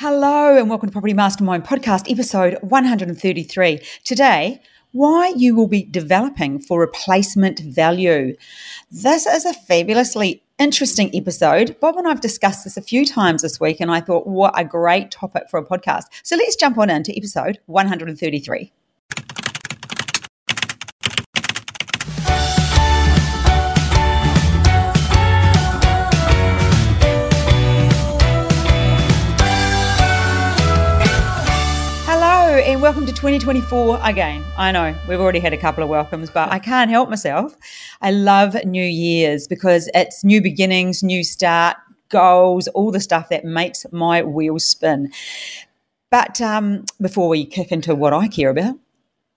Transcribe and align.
Hello, 0.00 0.58
and 0.58 0.68
welcome 0.68 0.90
to 0.90 0.92
Property 0.92 1.14
Mastermind 1.14 1.64
Podcast, 1.64 2.12
episode 2.12 2.58
133. 2.60 3.80
Today, 4.04 4.60
why 4.92 5.32
you 5.34 5.56
will 5.56 5.68
be 5.68 5.84
developing 5.84 6.58
for 6.58 6.80
replacement 6.80 7.60
value. 7.60 8.36
This 8.90 9.24
is 9.24 9.46
a 9.46 9.54
fabulously 9.54 10.42
interesting 10.58 11.10
episode. 11.16 11.80
Bob 11.80 11.96
and 11.96 12.06
I 12.06 12.10
have 12.10 12.20
discussed 12.20 12.64
this 12.64 12.76
a 12.76 12.82
few 12.82 13.06
times 13.06 13.40
this 13.40 13.58
week, 13.58 13.80
and 13.80 13.90
I 13.90 14.02
thought, 14.02 14.26
what 14.26 14.52
a 14.54 14.66
great 14.66 15.10
topic 15.10 15.44
for 15.48 15.58
a 15.58 15.64
podcast. 15.64 16.08
So 16.22 16.36
let's 16.36 16.56
jump 16.56 16.76
on 16.76 16.90
into 16.90 17.16
episode 17.16 17.58
133. 17.64 18.72
Welcome 32.86 33.04
to 33.04 33.12
2024 33.12 33.98
again. 34.04 34.44
I 34.56 34.70
know 34.70 34.96
we've 35.08 35.18
already 35.18 35.40
had 35.40 35.52
a 35.52 35.56
couple 35.56 35.82
of 35.82 35.90
welcomes, 35.90 36.30
but 36.30 36.52
I 36.52 36.60
can't 36.60 36.88
help 36.88 37.10
myself. 37.10 37.56
I 38.00 38.12
love 38.12 38.54
New 38.64 38.84
Year's 38.84 39.48
because 39.48 39.90
it's 39.92 40.22
new 40.22 40.40
beginnings, 40.40 41.02
new 41.02 41.24
start, 41.24 41.78
goals, 42.10 42.68
all 42.68 42.92
the 42.92 43.00
stuff 43.00 43.28
that 43.30 43.44
makes 43.44 43.86
my 43.90 44.22
wheels 44.22 44.64
spin. 44.64 45.10
But 46.12 46.40
um, 46.40 46.84
before 47.00 47.28
we 47.28 47.44
kick 47.44 47.72
into 47.72 47.92
what 47.96 48.12
I 48.12 48.28
care 48.28 48.50
about, 48.50 48.76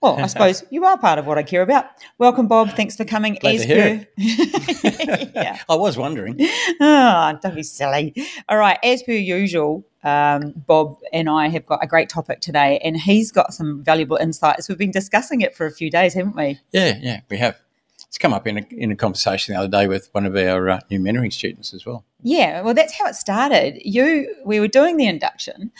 well, 0.00 0.18
I 0.18 0.26
suppose 0.26 0.64
you 0.70 0.84
are 0.84 0.96
part 0.98 1.18
of 1.18 1.26
what 1.26 1.38
I 1.38 1.42
care 1.42 1.62
about. 1.62 1.86
Welcome, 2.18 2.48
Bob. 2.48 2.70
Thanks 2.70 2.96
for 2.96 3.04
coming. 3.04 3.34
Glad 3.34 3.56
as 3.56 3.60
to 3.62 3.66
hear 3.66 3.98
per, 3.98 4.08
yeah. 5.34 5.58
I 5.68 5.74
was 5.74 5.96
wondering. 5.96 6.36
Oh, 6.80 7.38
don't 7.42 7.54
be 7.54 7.62
silly. 7.62 8.14
All 8.48 8.58
right, 8.58 8.78
as 8.82 9.02
per 9.02 9.12
usual, 9.12 9.84
um, 10.02 10.54
Bob 10.66 10.98
and 11.12 11.28
I 11.28 11.48
have 11.48 11.66
got 11.66 11.82
a 11.82 11.86
great 11.86 12.08
topic 12.08 12.40
today, 12.40 12.78
and 12.82 12.96
he's 12.96 13.30
got 13.30 13.52
some 13.52 13.82
valuable 13.82 14.16
insights. 14.16 14.68
We've 14.68 14.78
been 14.78 14.90
discussing 14.90 15.42
it 15.42 15.54
for 15.54 15.66
a 15.66 15.70
few 15.70 15.90
days, 15.90 16.14
haven't 16.14 16.36
we? 16.36 16.58
Yeah, 16.72 16.98
yeah, 17.00 17.20
we 17.28 17.38
have. 17.38 17.60
It's 18.06 18.18
come 18.18 18.32
up 18.32 18.46
in 18.46 18.58
a, 18.58 18.66
in 18.72 18.90
a 18.90 18.96
conversation 18.96 19.54
the 19.54 19.60
other 19.60 19.68
day 19.68 19.86
with 19.86 20.08
one 20.12 20.26
of 20.26 20.34
our 20.34 20.68
uh, 20.68 20.80
new 20.90 20.98
mentoring 20.98 21.32
students 21.32 21.72
as 21.72 21.86
well. 21.86 22.04
Yeah, 22.22 22.60
well, 22.62 22.74
that's 22.74 22.98
how 22.98 23.06
it 23.06 23.14
started. 23.14 23.80
You, 23.84 24.34
we 24.44 24.58
were 24.58 24.66
doing 24.66 24.96
the 24.96 25.06
induction, 25.06 25.70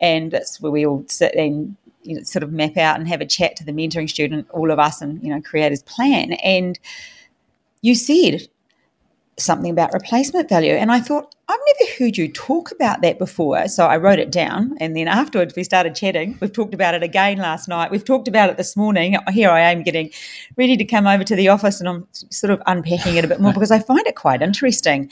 and 0.00 0.30
that's 0.30 0.60
where 0.60 0.70
we 0.70 0.86
all 0.86 1.04
sit 1.08 1.34
and 1.34 1.76
you 2.02 2.16
know, 2.16 2.22
sort 2.22 2.42
of 2.42 2.52
map 2.52 2.76
out 2.76 2.98
and 2.98 3.08
have 3.08 3.20
a 3.20 3.26
chat 3.26 3.56
to 3.56 3.64
the 3.64 3.72
mentoring 3.72 4.08
student, 4.08 4.48
all 4.50 4.70
of 4.70 4.78
us, 4.78 5.00
and 5.00 5.22
you 5.22 5.30
know, 5.30 5.40
create 5.40 5.70
his 5.70 5.82
plan. 5.82 6.32
And 6.34 6.78
you 7.82 7.94
said 7.94 8.48
something 9.40 9.70
about 9.70 9.92
replacement 9.92 10.48
value. 10.48 10.72
And 10.72 10.92
I 10.92 11.00
thought, 11.00 11.34
I've 11.48 11.58
never 11.78 11.92
heard 11.98 12.16
you 12.16 12.30
talk 12.30 12.70
about 12.70 13.02
that 13.02 13.18
before. 13.18 13.66
So 13.68 13.86
I 13.86 13.96
wrote 13.96 14.18
it 14.18 14.30
down. 14.30 14.76
And 14.80 14.96
then 14.96 15.08
afterwards, 15.08 15.54
we 15.56 15.64
started 15.64 15.94
chatting. 15.94 16.38
We've 16.40 16.52
talked 16.52 16.74
about 16.74 16.94
it 16.94 17.02
again 17.02 17.38
last 17.38 17.68
night. 17.68 17.90
We've 17.90 18.04
talked 18.04 18.28
about 18.28 18.50
it 18.50 18.56
this 18.56 18.76
morning. 18.76 19.16
Here 19.32 19.50
I 19.50 19.60
am 19.60 19.82
getting 19.82 20.10
ready 20.56 20.76
to 20.76 20.84
come 20.84 21.06
over 21.06 21.24
to 21.24 21.34
the 21.34 21.48
office 21.48 21.80
and 21.80 21.88
I'm 21.88 22.06
sort 22.12 22.52
of 22.52 22.62
unpacking 22.66 23.16
it 23.16 23.24
a 23.24 23.28
bit 23.28 23.40
more 23.40 23.52
because 23.52 23.70
I 23.70 23.80
find 23.80 24.06
it 24.06 24.14
quite 24.14 24.42
interesting. 24.42 25.10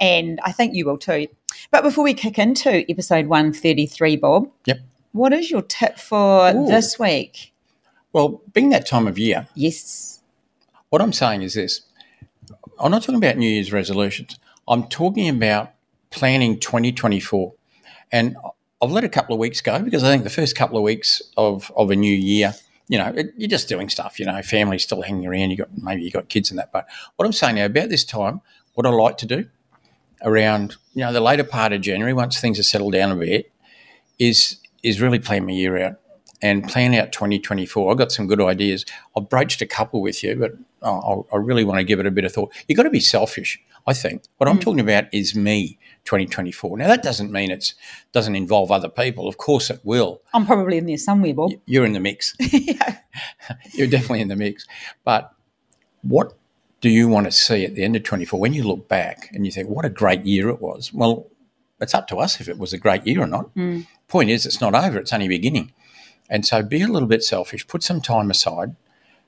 And 0.00 0.40
I 0.44 0.52
think 0.52 0.74
you 0.74 0.86
will 0.86 0.98
too. 0.98 1.26
But 1.70 1.82
before 1.82 2.04
we 2.04 2.14
kick 2.14 2.38
into 2.38 2.84
episode 2.88 3.26
133, 3.26 4.16
Bob. 4.16 4.50
Yep. 4.64 4.78
What 5.12 5.32
is 5.32 5.50
your 5.50 5.62
tip 5.62 5.98
for 5.98 6.50
Ooh. 6.50 6.66
this 6.66 6.98
week? 6.98 7.52
Well, 8.12 8.42
being 8.52 8.70
that 8.70 8.86
time 8.86 9.06
of 9.06 9.18
year. 9.18 9.48
Yes. 9.54 10.22
What 10.90 11.02
I'm 11.02 11.12
saying 11.12 11.42
is 11.42 11.54
this 11.54 11.82
I'm 12.80 12.90
not 12.90 13.02
talking 13.02 13.16
about 13.16 13.36
New 13.36 13.48
Year's 13.48 13.72
resolutions. 13.72 14.38
I'm 14.66 14.84
talking 14.88 15.28
about 15.28 15.72
planning 16.10 16.58
2024. 16.58 17.52
And 18.12 18.36
I've 18.80 18.90
let 18.90 19.04
a 19.04 19.08
couple 19.08 19.34
of 19.34 19.40
weeks 19.40 19.60
go 19.60 19.80
because 19.80 20.04
I 20.04 20.08
think 20.08 20.24
the 20.24 20.30
first 20.30 20.56
couple 20.56 20.76
of 20.76 20.84
weeks 20.84 21.20
of, 21.36 21.72
of 21.76 21.90
a 21.90 21.96
new 21.96 22.14
year, 22.14 22.54
you 22.88 22.98
know, 22.98 23.12
it, 23.14 23.32
you're 23.36 23.48
just 23.48 23.68
doing 23.68 23.88
stuff, 23.88 24.18
you 24.18 24.26
know, 24.26 24.40
family's 24.42 24.84
still 24.84 25.02
hanging 25.02 25.26
around, 25.26 25.50
you 25.50 25.56
got 25.56 25.68
maybe 25.76 26.02
you 26.02 26.10
got 26.10 26.28
kids 26.28 26.50
and 26.50 26.58
that. 26.58 26.72
But 26.72 26.86
what 27.16 27.26
I'm 27.26 27.32
saying 27.32 27.56
now 27.56 27.66
about 27.66 27.88
this 27.88 28.04
time, 28.04 28.40
what 28.74 28.86
I 28.86 28.90
like 28.90 29.18
to 29.18 29.26
do 29.26 29.46
around, 30.22 30.76
you 30.94 31.02
know, 31.02 31.12
the 31.12 31.20
later 31.20 31.44
part 31.44 31.72
of 31.72 31.80
January, 31.80 32.12
once 32.12 32.40
things 32.40 32.58
are 32.58 32.64
settled 32.64 32.92
down 32.92 33.10
a 33.10 33.16
bit, 33.16 33.52
is 34.18 34.56
is 34.82 35.00
really 35.00 35.18
plan 35.18 35.46
my 35.46 35.52
year 35.52 35.78
out 35.78 36.00
and 36.40 36.68
plan 36.68 36.94
out 36.94 37.12
2024. 37.12 37.90
I've 37.90 37.98
got 37.98 38.12
some 38.12 38.26
good 38.26 38.40
ideas. 38.40 38.84
I've 39.16 39.28
broached 39.28 39.60
a 39.60 39.66
couple 39.66 40.00
with 40.00 40.22
you, 40.22 40.36
but 40.36 40.52
I, 40.82 41.16
I 41.32 41.36
really 41.36 41.64
want 41.64 41.78
to 41.78 41.84
give 41.84 41.98
it 41.98 42.06
a 42.06 42.10
bit 42.10 42.24
of 42.24 42.32
thought. 42.32 42.52
You've 42.66 42.76
got 42.76 42.84
to 42.84 42.90
be 42.90 43.00
selfish, 43.00 43.60
I 43.86 43.92
think. 43.92 44.22
What 44.36 44.48
I'm 44.48 44.58
mm. 44.58 44.62
talking 44.62 44.80
about 44.80 45.04
is 45.12 45.34
me 45.34 45.78
2024. 46.04 46.78
Now, 46.78 46.88
that 46.88 47.02
doesn't 47.02 47.32
mean 47.32 47.50
it 47.50 47.74
doesn't 48.12 48.36
involve 48.36 48.70
other 48.70 48.88
people. 48.88 49.28
Of 49.28 49.38
course 49.38 49.70
it 49.70 49.80
will. 49.82 50.22
I'm 50.32 50.46
probably 50.46 50.78
in 50.78 50.86
there 50.86 50.98
somewhere, 50.98 51.34
Bob. 51.34 51.52
You're 51.66 51.84
in 51.84 51.92
the 51.92 52.00
mix. 52.00 52.34
yeah. 52.38 52.98
You're 53.72 53.88
definitely 53.88 54.20
in 54.20 54.28
the 54.28 54.36
mix. 54.36 54.64
But 55.04 55.32
what 56.02 56.34
do 56.80 56.88
you 56.88 57.08
want 57.08 57.26
to 57.26 57.32
see 57.32 57.64
at 57.64 57.74
the 57.74 57.82
end 57.82 57.96
of 57.96 58.04
24 58.04 58.38
when 58.38 58.52
you 58.52 58.62
look 58.62 58.88
back 58.88 59.30
and 59.32 59.44
you 59.44 59.50
think, 59.50 59.68
what 59.68 59.84
a 59.84 59.90
great 59.90 60.24
year 60.24 60.48
it 60.48 60.62
was? 60.62 60.92
Well, 60.94 61.26
it's 61.80 61.94
up 61.94 62.06
to 62.08 62.16
us 62.18 62.40
if 62.40 62.48
it 62.48 62.58
was 62.58 62.72
a 62.72 62.78
great 62.78 63.06
year 63.06 63.22
or 63.22 63.26
not. 63.26 63.54
Mm. 63.54 63.86
Point 64.08 64.30
is, 64.30 64.46
it's 64.46 64.60
not 64.60 64.74
over, 64.74 64.98
it's 64.98 65.12
only 65.12 65.28
beginning. 65.28 65.72
And 66.30 66.44
so 66.46 66.62
be 66.62 66.82
a 66.82 66.88
little 66.88 67.08
bit 67.08 67.22
selfish, 67.22 67.66
put 67.66 67.82
some 67.82 68.00
time 68.00 68.30
aside, 68.30 68.74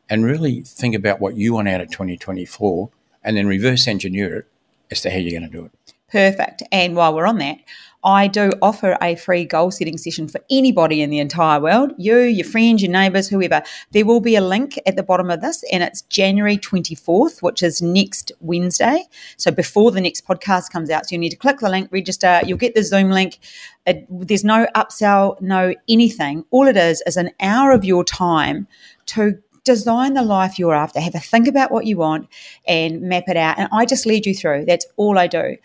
and 0.09 0.25
really 0.25 0.63
think 0.63 0.95
about 0.95 1.21
what 1.21 1.37
you 1.37 1.55
want 1.55 1.69
out 1.69 1.81
of 1.81 1.91
2024 1.91 2.91
and 3.23 3.37
then 3.37 3.47
reverse 3.47 3.87
engineer 3.87 4.37
it 4.37 4.47
as 4.91 5.03
to 5.03 5.11
how 5.11 5.17
you're 5.17 5.39
going 5.39 5.51
to 5.51 5.57
do 5.57 5.67
it. 5.67 5.73
Perfect. 6.11 6.63
And 6.73 6.97
while 6.97 7.15
we're 7.15 7.27
on 7.27 7.39
that, 7.39 7.59
I 8.03 8.29
do 8.29 8.53
offer 8.63 8.97
a 9.03 9.15
free 9.15 9.45
goal 9.45 9.71
setting 9.71 9.99
session 9.99 10.27
for 10.27 10.41
anybody 10.51 11.03
in 11.03 11.11
the 11.11 11.19
entire 11.19 11.61
world 11.61 11.93
you, 11.99 12.17
your 12.17 12.47
friends, 12.47 12.83
your 12.83 12.91
neighbours, 12.91 13.29
whoever. 13.29 13.63
There 13.91 14.07
will 14.07 14.21
be 14.21 14.37
a 14.37 14.41
link 14.41 14.79
at 14.87 14.97
the 14.97 15.03
bottom 15.03 15.31
of 15.31 15.43
this, 15.43 15.63
and 15.71 15.83
it's 15.83 16.03
January 16.03 16.57
24th, 16.57 17.43
which 17.43 17.63
is 17.63 17.83
next 17.83 18.33
Wednesday. 18.41 19.05
So 19.37 19.51
before 19.51 19.91
the 19.91 20.01
next 20.01 20.27
podcast 20.27 20.71
comes 20.71 20.89
out. 20.89 21.09
So 21.09 21.15
you 21.15 21.19
need 21.19 21.31
to 21.31 21.37
click 21.37 21.59
the 21.59 21.69
link, 21.69 21.93
register. 21.93 22.41
You'll 22.45 22.59
get 22.59 22.75
the 22.75 22.83
Zoom 22.83 23.11
link. 23.11 23.39
It, 23.87 24.07
there's 24.09 24.45
no 24.45 24.67
upsell, 24.75 25.41
no 25.41 25.75
anything. 25.89 26.45
All 26.51 26.67
it 26.67 26.77
is 26.77 27.03
is 27.07 27.17
an 27.17 27.31
hour 27.41 27.73
of 27.73 27.85
your 27.85 28.05
time 28.05 28.67
to 29.07 29.39
design 29.65 30.15
the 30.15 30.23
life 30.23 30.59
you're 30.59 30.75
after. 30.75 31.01
Have 31.01 31.15
a 31.15 31.21
think 31.21 31.47
about 31.47 31.71
what 31.71 31.85
you 31.87 31.99
want 31.99 32.29
and 32.67 33.03
map 33.03 33.25
it 33.29 33.37
out. 33.37 33.59
And 33.59 33.69
I 33.73 33.85
just 33.85 34.07
lead 34.07 34.25
you 34.25 34.35
through. 34.35 34.65
That's 34.65 34.87
all 34.97 35.19
I 35.19 35.27
do. 35.27 35.57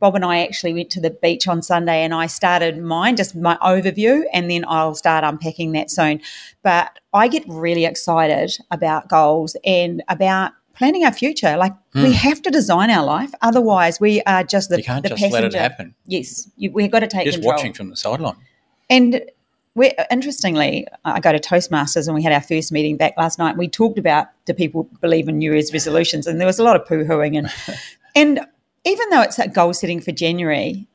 Bob 0.00 0.16
and 0.16 0.24
I 0.24 0.42
actually 0.42 0.72
went 0.72 0.90
to 0.90 1.00
the 1.00 1.10
beach 1.10 1.46
on 1.46 1.62
Sunday 1.62 2.02
and 2.02 2.14
I 2.14 2.26
started 2.26 2.78
mine, 2.78 3.16
just 3.16 3.36
my 3.36 3.56
overview, 3.56 4.22
and 4.32 4.50
then 4.50 4.64
I'll 4.66 4.94
start 4.94 5.24
unpacking 5.24 5.72
that 5.72 5.90
soon. 5.90 6.20
But 6.62 6.98
I 7.12 7.28
get 7.28 7.44
really 7.46 7.84
excited 7.84 8.56
about 8.70 9.08
goals 9.08 9.56
and 9.64 10.02
about 10.08 10.52
planning 10.74 11.04
our 11.04 11.12
future. 11.12 11.56
Like 11.58 11.74
mm. 11.94 12.02
we 12.02 12.06
hmm. 12.06 12.12
have 12.12 12.40
to 12.42 12.50
design 12.50 12.90
our 12.90 13.04
life, 13.04 13.30
otherwise 13.42 14.00
we 14.00 14.22
are 14.22 14.42
just 14.42 14.70
the 14.70 14.78
you 14.78 14.84
can't 14.84 15.02
the 15.02 15.10
just 15.10 15.20
passenger. 15.20 15.42
let 15.42 15.54
it 15.54 15.58
happen. 15.58 15.94
Yes, 16.06 16.48
you, 16.56 16.72
we've 16.72 16.90
got 16.90 17.00
to 17.00 17.06
take 17.06 17.26
just 17.26 17.36
control. 17.36 17.54
watching 17.54 17.74
from 17.74 17.90
the 17.90 17.96
sideline. 17.96 18.36
And 18.88 19.22
we 19.74 19.92
interestingly, 20.10 20.86
I 21.04 21.20
go 21.20 21.32
to 21.32 21.38
Toastmasters 21.38 22.06
and 22.06 22.14
we 22.14 22.22
had 22.22 22.32
our 22.32 22.40
first 22.40 22.72
meeting 22.72 22.96
back 22.96 23.14
last 23.16 23.38
night. 23.38 23.50
And 23.50 23.58
we 23.58 23.68
talked 23.68 23.98
about 23.98 24.28
do 24.46 24.54
people 24.54 24.88
believe 25.00 25.28
in 25.28 25.38
New 25.38 25.52
Year's 25.52 25.72
resolutions, 25.72 26.26
and 26.26 26.40
there 26.40 26.46
was 26.46 26.58
a 26.58 26.64
lot 26.64 26.76
of 26.76 26.86
poo 26.86 27.04
hooing 27.04 27.36
and 27.36 27.52
and 28.14 28.40
even 28.84 29.10
though 29.10 29.22
it's 29.22 29.38
a 29.38 29.48
goal 29.48 29.74
setting 29.74 30.00
for 30.00 30.12
January, 30.12 30.86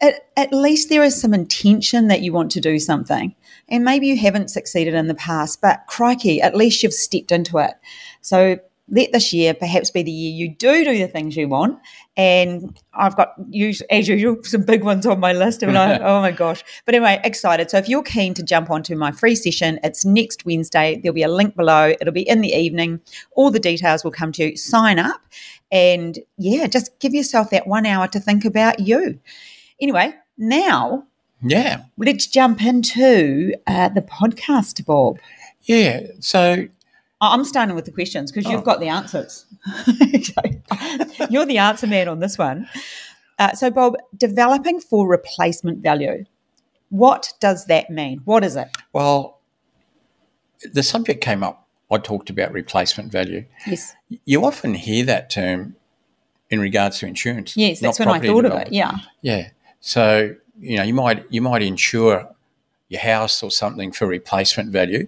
at, 0.00 0.26
at, 0.36 0.52
least 0.52 0.88
there 0.88 1.02
is 1.02 1.20
some 1.20 1.34
intention 1.34 2.08
that 2.08 2.22
you 2.22 2.32
want 2.32 2.50
to 2.52 2.60
do 2.60 2.78
something. 2.78 3.34
And 3.68 3.84
maybe 3.84 4.06
you 4.06 4.16
haven't 4.16 4.50
succeeded 4.50 4.94
in 4.94 5.06
the 5.06 5.14
past, 5.14 5.60
but 5.60 5.84
crikey, 5.86 6.40
at 6.40 6.56
least 6.56 6.82
you've 6.82 6.92
stepped 6.92 7.32
into 7.32 7.58
it. 7.58 7.74
So 8.20 8.58
let 8.88 9.12
this 9.12 9.32
year 9.32 9.54
perhaps 9.54 9.90
be 9.90 10.02
the 10.02 10.10
year 10.10 10.32
you 10.32 10.54
do 10.54 10.84
do 10.84 10.98
the 10.98 11.06
things 11.06 11.36
you 11.36 11.48
want. 11.48 11.78
And 12.16 12.78
I've 12.92 13.16
got, 13.16 13.34
as 13.90 14.08
usual, 14.08 14.42
some 14.44 14.62
big 14.62 14.84
ones 14.84 15.06
on 15.06 15.18
my 15.18 15.32
list. 15.32 15.62
And 15.62 15.78
I, 15.78 15.98
oh 16.02 16.20
my 16.20 16.30
gosh. 16.30 16.62
But 16.84 16.94
anyway, 16.94 17.20
excited. 17.24 17.70
So 17.70 17.78
if 17.78 17.88
you're 17.88 18.02
keen 18.02 18.34
to 18.34 18.42
jump 18.42 18.70
onto 18.70 18.94
my 18.96 19.10
free 19.10 19.34
session, 19.34 19.80
it's 19.82 20.04
next 20.04 20.44
Wednesday. 20.44 21.00
There'll 21.02 21.14
be 21.14 21.22
a 21.22 21.28
link 21.28 21.56
below. 21.56 21.94
It'll 22.00 22.12
be 22.12 22.28
in 22.28 22.42
the 22.42 22.52
evening. 22.52 23.00
All 23.32 23.50
the 23.50 23.60
details 23.60 24.04
will 24.04 24.10
come 24.10 24.32
to 24.32 24.50
you. 24.50 24.56
Sign 24.56 24.98
up. 24.98 25.22
And 25.72 26.18
yeah, 26.36 26.66
just 26.66 26.98
give 27.00 27.14
yourself 27.14 27.50
that 27.50 27.66
one 27.66 27.86
hour 27.86 28.06
to 28.08 28.20
think 28.20 28.44
about 28.44 28.78
you. 28.78 29.18
Anyway, 29.80 30.14
now, 30.36 31.06
yeah, 31.42 31.84
let's 31.96 32.26
jump 32.26 32.62
into 32.62 33.54
uh, 33.66 33.88
the 33.88 34.02
podcast, 34.02 34.84
Bob. 34.84 35.18
Yeah. 35.62 36.02
So 36.20 36.68
I'm 37.22 37.44
starting 37.44 37.74
with 37.74 37.86
the 37.86 37.90
questions 37.90 38.30
because 38.30 38.50
you've 38.50 38.60
oh. 38.60 38.64
got 38.64 38.80
the 38.80 38.88
answers. 38.88 39.46
You're 41.30 41.46
the 41.46 41.58
answer 41.58 41.86
man 41.86 42.08
on 42.08 42.20
this 42.20 42.36
one. 42.36 42.68
Uh, 43.38 43.52
so, 43.52 43.70
Bob, 43.70 43.96
developing 44.16 44.78
for 44.78 45.08
replacement 45.08 45.78
value. 45.78 46.24
What 46.90 47.32
does 47.40 47.66
that 47.66 47.90
mean? 47.90 48.20
What 48.24 48.44
is 48.44 48.56
it? 48.56 48.68
Well, 48.92 49.40
the 50.72 50.82
subject 50.82 51.22
came 51.22 51.42
up 51.42 51.61
I 51.92 51.98
talked 51.98 52.30
about 52.30 52.52
replacement 52.52 53.12
value. 53.12 53.44
Yes. 53.66 53.94
You 54.24 54.44
often 54.44 54.74
hear 54.74 55.04
that 55.04 55.30
term 55.30 55.76
in 56.50 56.60
regards 56.60 56.98
to 57.00 57.06
insurance. 57.06 57.56
Yes, 57.56 57.80
that's 57.80 57.98
when 57.98 58.08
I 58.08 58.20
thought 58.20 58.44
of 58.44 58.52
it. 58.52 58.72
Yeah. 58.72 58.98
Yeah. 59.20 59.50
So 59.80 60.34
you 60.60 60.76
know, 60.76 60.82
you 60.82 60.94
might 60.94 61.24
you 61.30 61.42
might 61.42 61.62
insure 61.62 62.28
your 62.88 63.00
house 63.00 63.42
or 63.42 63.50
something 63.50 63.92
for 63.92 64.06
replacement 64.06 64.70
value. 64.70 65.06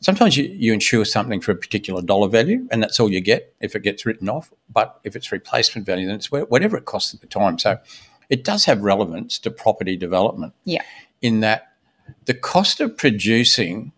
Sometimes 0.00 0.36
you, 0.36 0.44
you 0.44 0.72
insure 0.72 1.04
something 1.04 1.40
for 1.40 1.50
a 1.52 1.56
particular 1.56 2.00
dollar 2.02 2.28
value, 2.28 2.68
and 2.70 2.82
that's 2.82 3.00
all 3.00 3.10
you 3.10 3.20
get 3.20 3.54
if 3.60 3.74
it 3.74 3.82
gets 3.82 4.06
written 4.06 4.28
off. 4.28 4.52
But 4.72 5.00
if 5.04 5.16
it's 5.16 5.32
replacement 5.32 5.86
value, 5.86 6.06
then 6.06 6.16
it's 6.16 6.30
whatever 6.30 6.76
it 6.76 6.84
costs 6.84 7.14
at 7.14 7.20
the 7.20 7.26
time. 7.26 7.58
So 7.58 7.78
it 8.30 8.44
does 8.44 8.64
have 8.66 8.80
relevance 8.80 9.38
to 9.40 9.50
property 9.50 9.96
development. 9.96 10.52
Yeah. 10.64 10.82
In 11.20 11.40
that 11.40 11.72
the 12.26 12.34
cost 12.34 12.80
of 12.80 12.96
producing 12.96 13.92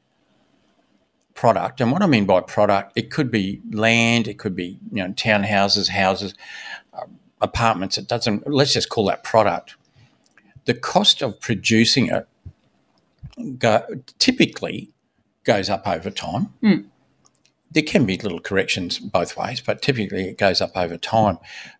product, 1.40 1.80
and 1.80 1.90
what 1.90 2.02
I 2.02 2.06
mean 2.06 2.26
by 2.26 2.42
product, 2.42 2.92
it 2.96 3.10
could 3.10 3.30
be 3.30 3.62
land, 3.70 4.28
it 4.28 4.38
could 4.38 4.54
be 4.54 4.78
you 4.92 5.02
know 5.02 5.08
townhouses, 5.14 5.88
houses, 5.88 6.34
uh, 6.92 7.06
apartments. 7.40 7.96
It 7.96 8.06
doesn't. 8.06 8.46
Let's 8.46 8.74
just 8.74 8.90
call 8.90 9.06
that 9.06 9.24
product. 9.24 9.76
The 10.66 10.74
cost 10.74 11.22
of 11.22 11.40
producing 11.40 12.08
it 12.08 12.28
go, 13.58 13.86
typically 14.18 14.90
goes 15.44 15.70
up 15.70 15.88
over 15.88 16.10
time. 16.10 16.52
Mm. 16.62 16.84
There 17.70 17.84
can 17.84 18.04
be 18.04 18.18
little 18.18 18.40
corrections 18.40 18.98
both 18.98 19.34
ways, 19.38 19.62
but 19.62 19.80
typically 19.80 20.28
it 20.28 20.36
goes 20.36 20.60
up 20.60 20.76
over 20.76 20.98
time. 20.98 21.38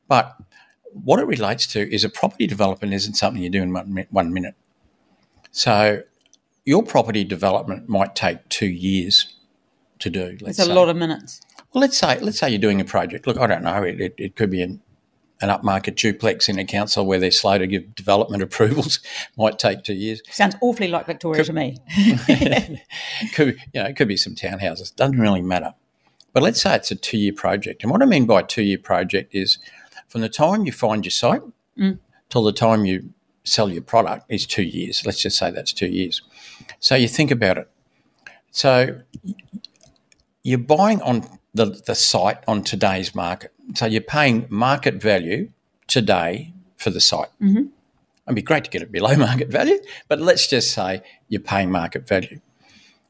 But 0.08 0.36
what 0.92 1.20
it 1.20 1.26
relates 1.26 1.66
to 1.74 1.94
is 1.94 2.02
a 2.02 2.08
property 2.08 2.46
development 2.46 2.94
isn't 2.94 3.14
something 3.14 3.42
you 3.42 3.50
do 3.50 3.62
in 3.62 3.74
one, 3.74 4.06
one 4.08 4.32
minute. 4.32 4.54
So 5.50 6.02
your 6.64 6.82
property 6.82 7.24
development 7.24 7.90
might 7.90 8.14
take 8.14 8.48
two 8.48 8.70
years 8.70 9.34
to 10.00 10.10
do. 10.10 10.36
It's 10.40 10.58
a 10.58 10.64
say. 10.64 10.72
lot 10.72 10.88
of 10.88 10.96
minutes. 10.96 11.40
Well, 11.72 11.80
let's 11.80 11.96
say 11.96 12.18
let's 12.20 12.38
say 12.38 12.50
you're 12.50 12.58
doing 12.58 12.80
a 12.80 12.84
project. 12.84 13.26
Look, 13.26 13.38
I 13.38 13.46
don't 13.46 13.62
know. 13.62 13.82
It, 13.82 14.00
it, 14.00 14.14
it 14.18 14.36
could 14.36 14.50
be 14.50 14.62
an, 14.62 14.80
an 15.40 15.48
upmarket 15.48 15.94
duplex 15.94 16.48
in 16.48 16.58
a 16.58 16.64
council 16.64 17.06
where 17.06 17.18
they're 17.18 17.30
slow 17.30 17.58
to 17.58 17.66
give 17.66 17.94
development 17.94 18.42
approvals. 18.48 19.00
might 19.36 19.58
take 19.58 19.84
two 19.84 19.94
years. 19.94 20.20
Sounds 20.30 20.56
awfully 20.60 20.88
like 20.88 21.06
Victoria 21.06 21.44
could, 21.44 21.46
to 21.46 21.52
me. 21.52 21.76
could 23.34 23.56
you 23.72 23.82
know 23.82 23.88
it 23.88 23.96
could 23.96 24.08
be 24.08 24.16
some 24.16 24.34
townhouses. 24.34 24.94
Doesn't 24.94 25.18
really 25.18 25.42
matter. 25.42 25.74
But 26.32 26.42
let's 26.42 26.62
say 26.62 26.76
it's 26.76 26.90
a 26.90 26.96
two 26.96 27.18
year 27.18 27.32
project. 27.32 27.82
And 27.82 27.90
what 27.90 28.02
I 28.02 28.06
mean 28.06 28.26
by 28.26 28.42
two 28.42 28.62
year 28.62 28.78
project 28.78 29.34
is 29.34 29.58
from 30.08 30.20
the 30.20 30.28
time 30.28 30.64
you 30.64 30.72
find 30.72 31.04
your 31.04 31.10
site 31.10 31.42
mm. 31.78 31.98
till 32.28 32.42
the 32.42 32.52
time 32.52 32.84
you 32.84 33.12
sell 33.44 33.70
your 33.70 33.82
product 33.82 34.26
is 34.28 34.46
two 34.46 34.62
years. 34.62 35.04
Let's 35.04 35.20
just 35.20 35.38
say 35.38 35.50
that's 35.50 35.72
two 35.72 35.88
years. 35.88 36.22
So 36.78 36.94
you 36.94 37.08
think 37.08 37.30
about 37.30 37.58
it. 37.58 37.70
So 38.50 39.00
you're 40.42 40.58
buying 40.58 41.00
on 41.02 41.24
the, 41.54 41.66
the 41.86 41.94
site 41.94 42.38
on 42.46 42.62
today's 42.62 43.14
market. 43.14 43.52
So 43.74 43.86
you're 43.86 44.00
paying 44.00 44.46
market 44.48 44.94
value 44.94 45.50
today 45.86 46.52
for 46.76 46.90
the 46.90 47.00
site. 47.00 47.28
Mm-hmm. 47.40 47.66
It'd 48.26 48.34
be 48.36 48.42
great 48.42 48.64
to 48.64 48.70
get 48.70 48.82
it 48.82 48.92
below 48.92 49.16
market 49.28 49.48
value, 49.48 49.78
but 50.08 50.20
let's 50.20 50.46
just 50.46 50.72
say 50.72 51.02
you're 51.28 51.40
paying 51.40 51.70
market 51.70 52.06
value. 52.06 52.40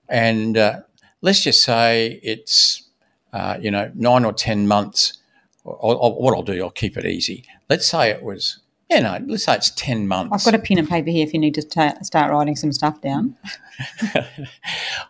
And 0.09 0.57
uh, 0.57 0.81
let's 1.21 1.43
just 1.43 1.63
say 1.63 2.21
it's, 2.23 2.89
uh, 3.33 3.59
you 3.61 3.71
know, 3.71 3.93
nine 3.95 4.25
or 4.25 4.33
10 4.33 4.67
months. 4.67 5.15
Or, 5.63 5.95
or, 5.95 6.15
what 6.15 6.35
I'll 6.35 6.43
do, 6.43 6.61
I'll 6.63 6.71
keep 6.71 6.97
it 6.97 7.05
easy. 7.05 7.45
Let's 7.69 7.87
say 7.87 8.11
it 8.11 8.23
was 8.23 8.61
yeah, 8.91 9.01
no, 9.01 9.25
let's 9.29 9.45
say 9.45 9.55
it's 9.55 9.71
10 9.71 10.09
months. 10.09 10.33
I've 10.33 10.53
got 10.53 10.61
a 10.61 10.63
pen 10.63 10.79
and 10.79 10.89
paper 10.89 11.11
here 11.11 11.25
if 11.25 11.33
you 11.33 11.39
need 11.39 11.55
to 11.55 11.63
ta- 11.63 11.99
start 12.03 12.33
writing 12.33 12.57
some 12.57 12.73
stuff 12.73 13.01
down. 13.01 13.37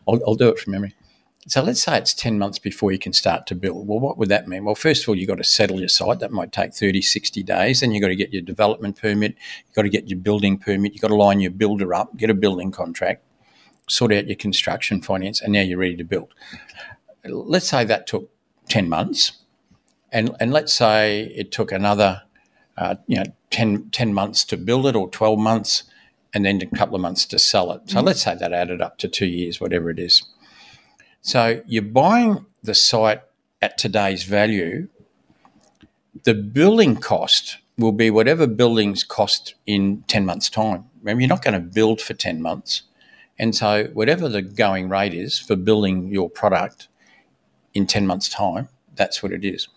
I'll, 0.07 0.21
I'll, 0.27 0.35
do 0.35 0.51
it 0.51 0.59
from 0.59 0.73
memory. 0.73 0.95
So 1.49 1.63
let's 1.63 1.83
say 1.83 1.97
it's 1.97 2.13
10 2.13 2.39
months 2.39 2.59
before 2.59 2.93
you 2.93 2.99
can 2.99 3.15
start 3.15 3.47
to 3.47 3.55
build. 3.55 3.89
Well, 3.89 3.99
what 3.99 4.19
would 4.19 4.29
that 4.29 4.47
mean? 4.47 4.65
Well, 4.65 4.75
first 4.75 5.03
of 5.03 5.09
all, 5.09 5.15
you've 5.15 5.29
got 5.29 5.39
to 5.39 5.45
settle 5.45 5.81
your 5.81 5.89
site. 5.89 6.21
That 6.21 6.33
might 6.33 6.53
take 6.53 6.75
30, 6.75 7.01
60 7.01 7.43
days. 7.43 7.81
Then 7.81 7.93
you've 7.93 8.03
got 8.03 8.09
to 8.09 8.17
get 8.17 8.33
your 8.33 8.43
development 8.43 9.01
permit. 9.01 9.37
You've 9.67 9.75
got 9.75 9.83
to 9.83 9.89
get 9.89 10.09
your 10.09 10.19
building 10.19 10.59
permit. 10.59 10.93
You've 10.93 11.01
got 11.01 11.09
to 11.09 11.15
line 11.15 11.41
your 11.41 11.51
builder 11.51 11.95
up, 11.95 12.15
get 12.17 12.29
a 12.29 12.35
building 12.35 12.71
contract, 12.71 13.25
sort 13.89 14.13
out 14.13 14.27
your 14.27 14.37
construction 14.37 15.01
finance, 15.01 15.41
and 15.41 15.55
now 15.55 15.63
you're 15.63 15.79
ready 15.79 15.97
to 15.97 16.05
build. 16.05 16.35
Let's 17.25 17.69
say 17.69 17.85
that 17.85 18.07
took 18.07 18.31
10 18.69 18.89
months. 18.89 19.33
And, 20.13 20.37
and 20.41 20.53
let's 20.53 20.75
say 20.75 21.33
it 21.35 21.53
took 21.53 21.73
another 21.73 22.23
uh, 22.77 22.97
you 23.07 23.17
know, 23.17 23.25
10, 23.51 23.91
10, 23.91 24.13
months 24.13 24.45
to 24.45 24.57
build 24.57 24.87
it 24.87 24.97
or 24.97 25.09
12 25.09 25.39
months 25.39 25.85
and 26.33 26.45
then 26.45 26.61
a 26.63 26.77
couple 26.77 26.95
of 26.95 27.01
months 27.01 27.27
to 27.27 27.39
sell 27.39 27.73
it. 27.73 27.83
So 27.87 27.97
mm-hmm. 27.97 28.07
let's 28.07 28.23
say 28.23 28.35
that 28.35 28.53
added 28.53 28.81
up 28.81 28.99
to 28.99 29.09
two 29.09 29.27
years, 29.27 29.61
whatever 29.61 29.91
it 29.91 29.99
is. 29.99 30.23
So 31.23 31.63
you're 31.67 31.83
buying 31.83 32.47
the 32.63 32.75
site 32.75 33.23
at 33.61 33.77
today's 33.77 34.25
value. 34.25 34.89
The 36.25 36.35
building 36.35 36.97
cost 36.97 37.59
will 37.79 37.93
be 37.93 38.11
whatever 38.11 38.47
buildings 38.47 39.05
cost 39.05 39.55
in 39.67 40.05
10 40.07 40.25
months' 40.25 40.51
time. 40.51 40.85
Remember, 41.01 41.21
you're 41.21 41.29
not 41.29 41.43
going 41.43 41.55
to 41.55 41.61
build 41.61 42.01
for 42.01 42.15
10 42.15 42.43
months. 42.43 42.83
And 43.39 43.55
so, 43.55 43.85
whatever 43.95 44.29
the 44.29 44.43
going 44.43 44.89
rate 44.89 45.15
is 45.15 45.39
for 45.39 45.57
building 45.57 46.09
your 46.09 46.29
product 46.29 46.89
in 47.73 47.87
10 47.87 48.07
months' 48.07 48.29
time, 48.29 48.69
that's 48.97 49.23
what 49.23 49.33
it 49.33 49.45
is. 49.45 49.69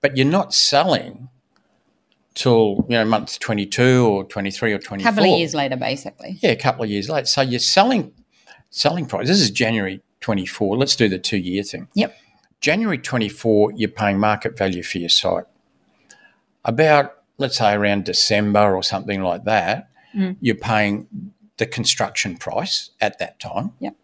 But 0.00 0.16
you're 0.16 0.26
not 0.26 0.54
selling 0.54 1.28
till 2.34 2.86
you 2.88 2.96
know 2.96 3.04
month 3.04 3.38
22 3.40 4.06
or 4.06 4.24
23 4.24 4.72
or 4.72 4.78
24 4.78 5.08
a 5.08 5.12
couple 5.12 5.32
of 5.32 5.38
years 5.38 5.52
later 5.52 5.76
basically 5.76 6.38
yeah 6.40 6.50
a 6.50 6.56
couple 6.56 6.84
of 6.84 6.88
years 6.88 7.08
later 7.08 7.26
so 7.26 7.40
you're 7.40 7.58
selling 7.58 8.12
selling 8.70 9.04
price 9.04 9.26
this 9.26 9.40
is 9.40 9.50
january 9.50 10.00
24 10.20 10.76
let's 10.76 10.96
do 10.96 11.08
the 11.08 11.18
two 11.18 11.36
year 11.36 11.62
thing. 11.62 11.88
Yep. 11.94 12.16
January 12.60 12.98
24 12.98 13.72
you're 13.76 13.88
paying 13.88 14.18
market 14.18 14.56
value 14.56 14.82
for 14.82 14.98
your 14.98 15.08
site. 15.08 15.44
About 16.64 17.16
let's 17.38 17.58
say 17.58 17.72
around 17.72 18.04
december 18.04 18.74
or 18.74 18.82
something 18.82 19.22
like 19.22 19.44
that 19.44 19.88
mm. 20.14 20.36
you're 20.40 20.54
paying 20.54 21.32
the 21.56 21.66
construction 21.66 22.36
price 22.36 22.90
at 23.00 23.18
that 23.18 23.38
time. 23.40 23.72
Yep. 23.80 23.96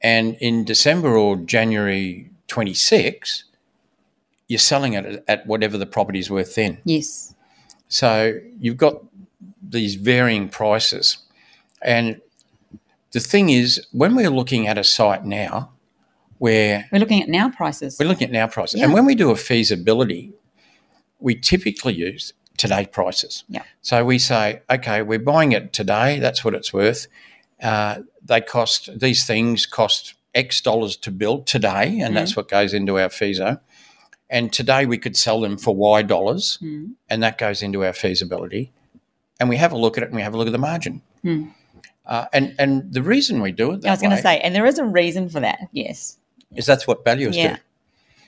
And 0.00 0.36
in 0.40 0.64
december 0.64 1.16
or 1.16 1.36
january 1.36 2.30
26 2.48 3.44
you're 4.48 4.58
selling 4.58 4.92
it 4.92 5.24
at 5.26 5.46
whatever 5.46 5.78
the 5.78 5.86
property 5.86 6.18
is 6.18 6.30
worth 6.30 6.54
then. 6.54 6.78
Yes. 6.84 7.34
So 7.88 8.38
you've 8.60 8.76
got 8.76 9.02
these 9.62 9.94
varying 9.94 10.48
prices. 10.48 11.18
And 11.82 12.20
the 13.14 13.20
thing 13.20 13.48
is, 13.48 13.86
when 13.92 14.16
we're 14.16 14.28
looking 14.28 14.66
at 14.66 14.76
a 14.76 14.84
site 14.84 15.24
now, 15.24 15.70
where 16.38 16.88
we're 16.92 16.98
looking 16.98 17.22
at 17.22 17.28
now 17.28 17.48
prices, 17.48 17.96
we're 17.98 18.08
looking 18.08 18.26
at 18.26 18.32
now 18.32 18.48
prices. 18.48 18.80
Yeah. 18.80 18.86
And 18.86 18.92
when 18.92 19.06
we 19.06 19.14
do 19.14 19.30
a 19.30 19.36
feasibility, 19.36 20.32
we 21.20 21.36
typically 21.36 21.94
use 21.94 22.32
today 22.56 22.86
prices. 22.86 23.44
Yeah. 23.48 23.62
So 23.82 24.04
we 24.04 24.18
say, 24.18 24.62
okay, 24.68 25.02
we're 25.02 25.20
buying 25.20 25.52
it 25.52 25.72
today. 25.72 26.18
That's 26.18 26.44
what 26.44 26.54
it's 26.54 26.72
worth. 26.72 27.06
Uh, 27.62 28.00
they 28.20 28.40
cost 28.40 28.90
these 28.98 29.24
things 29.24 29.64
cost 29.64 30.14
X 30.34 30.60
dollars 30.60 30.96
to 30.96 31.12
build 31.12 31.46
today, 31.46 31.86
and 31.86 32.00
mm-hmm. 32.00 32.14
that's 32.14 32.36
what 32.36 32.48
goes 32.48 32.74
into 32.74 32.98
our 32.98 33.08
FISO. 33.08 33.60
And 34.28 34.52
today 34.52 34.86
we 34.86 34.98
could 34.98 35.16
sell 35.16 35.40
them 35.40 35.56
for 35.56 35.76
Y 35.76 36.02
dollars, 36.02 36.58
mm. 36.60 36.94
and 37.08 37.22
that 37.22 37.38
goes 37.38 37.62
into 37.62 37.84
our 37.84 37.92
feasibility. 37.92 38.72
And 39.38 39.48
we 39.48 39.56
have 39.56 39.70
a 39.72 39.76
look 39.76 39.96
at 39.96 40.02
it 40.02 40.06
and 40.06 40.16
we 40.16 40.22
have 40.22 40.34
a 40.34 40.36
look 40.36 40.48
at 40.48 40.52
the 40.52 40.58
margin. 40.58 41.02
Mm. 41.24 41.52
Uh, 42.06 42.26
and 42.32 42.54
and 42.58 42.92
the 42.92 43.02
reason 43.02 43.40
we 43.40 43.52
do 43.52 43.72
it, 43.72 43.86
I 43.86 43.90
was 43.90 44.00
going 44.00 44.10
to 44.10 44.20
say, 44.20 44.38
and 44.40 44.54
there 44.54 44.66
is 44.66 44.78
a 44.78 44.84
reason 44.84 45.28
for 45.28 45.40
that. 45.40 45.58
Yes, 45.72 46.18
is 46.54 46.66
that's 46.66 46.86
what 46.86 47.04
valuers 47.04 47.36
yeah. 47.36 47.56
do. 47.56 47.62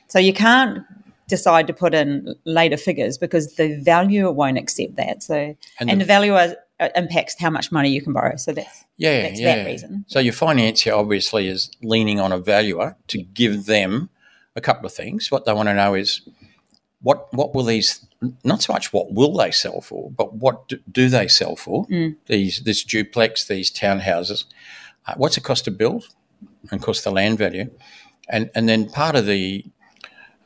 So 0.08 0.18
you 0.18 0.32
can't 0.32 0.84
decide 1.28 1.66
to 1.66 1.72
put 1.72 1.92
in 1.92 2.34
later 2.44 2.76
figures 2.76 3.18
because 3.18 3.56
the 3.56 3.76
valuer 3.82 4.30
won't 4.32 4.58
accept 4.58 4.96
that. 4.96 5.22
So 5.22 5.34
and, 5.34 5.90
and 5.90 5.90
the, 5.90 5.96
the 5.96 6.04
valuer 6.04 6.56
uh, 6.78 6.88
impacts 6.94 7.38
how 7.38 7.50
much 7.50 7.72
money 7.72 7.90
you 7.90 8.00
can 8.00 8.12
borrow. 8.12 8.36
So 8.36 8.52
that's 8.52 8.84
yeah, 8.96 9.22
that's 9.22 9.40
yeah. 9.40 9.56
that 9.56 9.66
reason. 9.66 10.04
So 10.08 10.20
your 10.20 10.32
financier 10.32 10.94
obviously 10.94 11.48
is 11.48 11.70
leaning 11.82 12.20
on 12.20 12.32
a 12.32 12.38
valuer 12.38 12.96
to 13.08 13.18
give 13.18 13.66
them 13.66 14.08
a 14.54 14.60
couple 14.60 14.86
of 14.86 14.92
things. 14.92 15.30
What 15.30 15.44
they 15.44 15.52
want 15.52 15.68
to 15.68 15.74
know 15.74 15.94
is 15.94 16.22
what 17.02 17.32
what 17.32 17.54
will 17.54 17.64
these 17.64 18.06
not 18.42 18.62
so 18.62 18.72
much 18.72 18.92
what 18.92 19.12
will 19.12 19.34
they 19.34 19.50
sell 19.50 19.80
for, 19.80 20.10
but 20.10 20.34
what 20.34 20.68
do, 20.68 20.78
do 20.90 21.08
they 21.08 21.28
sell 21.28 21.56
for? 21.56 21.86
Mm. 21.86 22.16
These 22.26 22.62
this 22.64 22.82
duplex, 22.84 23.44
these 23.44 23.70
townhouses. 23.70 24.44
Uh, 25.06 25.14
what's 25.16 25.36
it 25.36 25.44
cost 25.44 25.64
to 25.66 25.70
build? 25.70 26.08
And 26.70 26.80
of 26.80 26.82
course 26.82 27.02
the 27.02 27.10
land 27.10 27.38
value, 27.38 27.70
and 28.28 28.50
and 28.54 28.68
then 28.68 28.88
part 28.88 29.16
of 29.16 29.26
the 29.26 29.64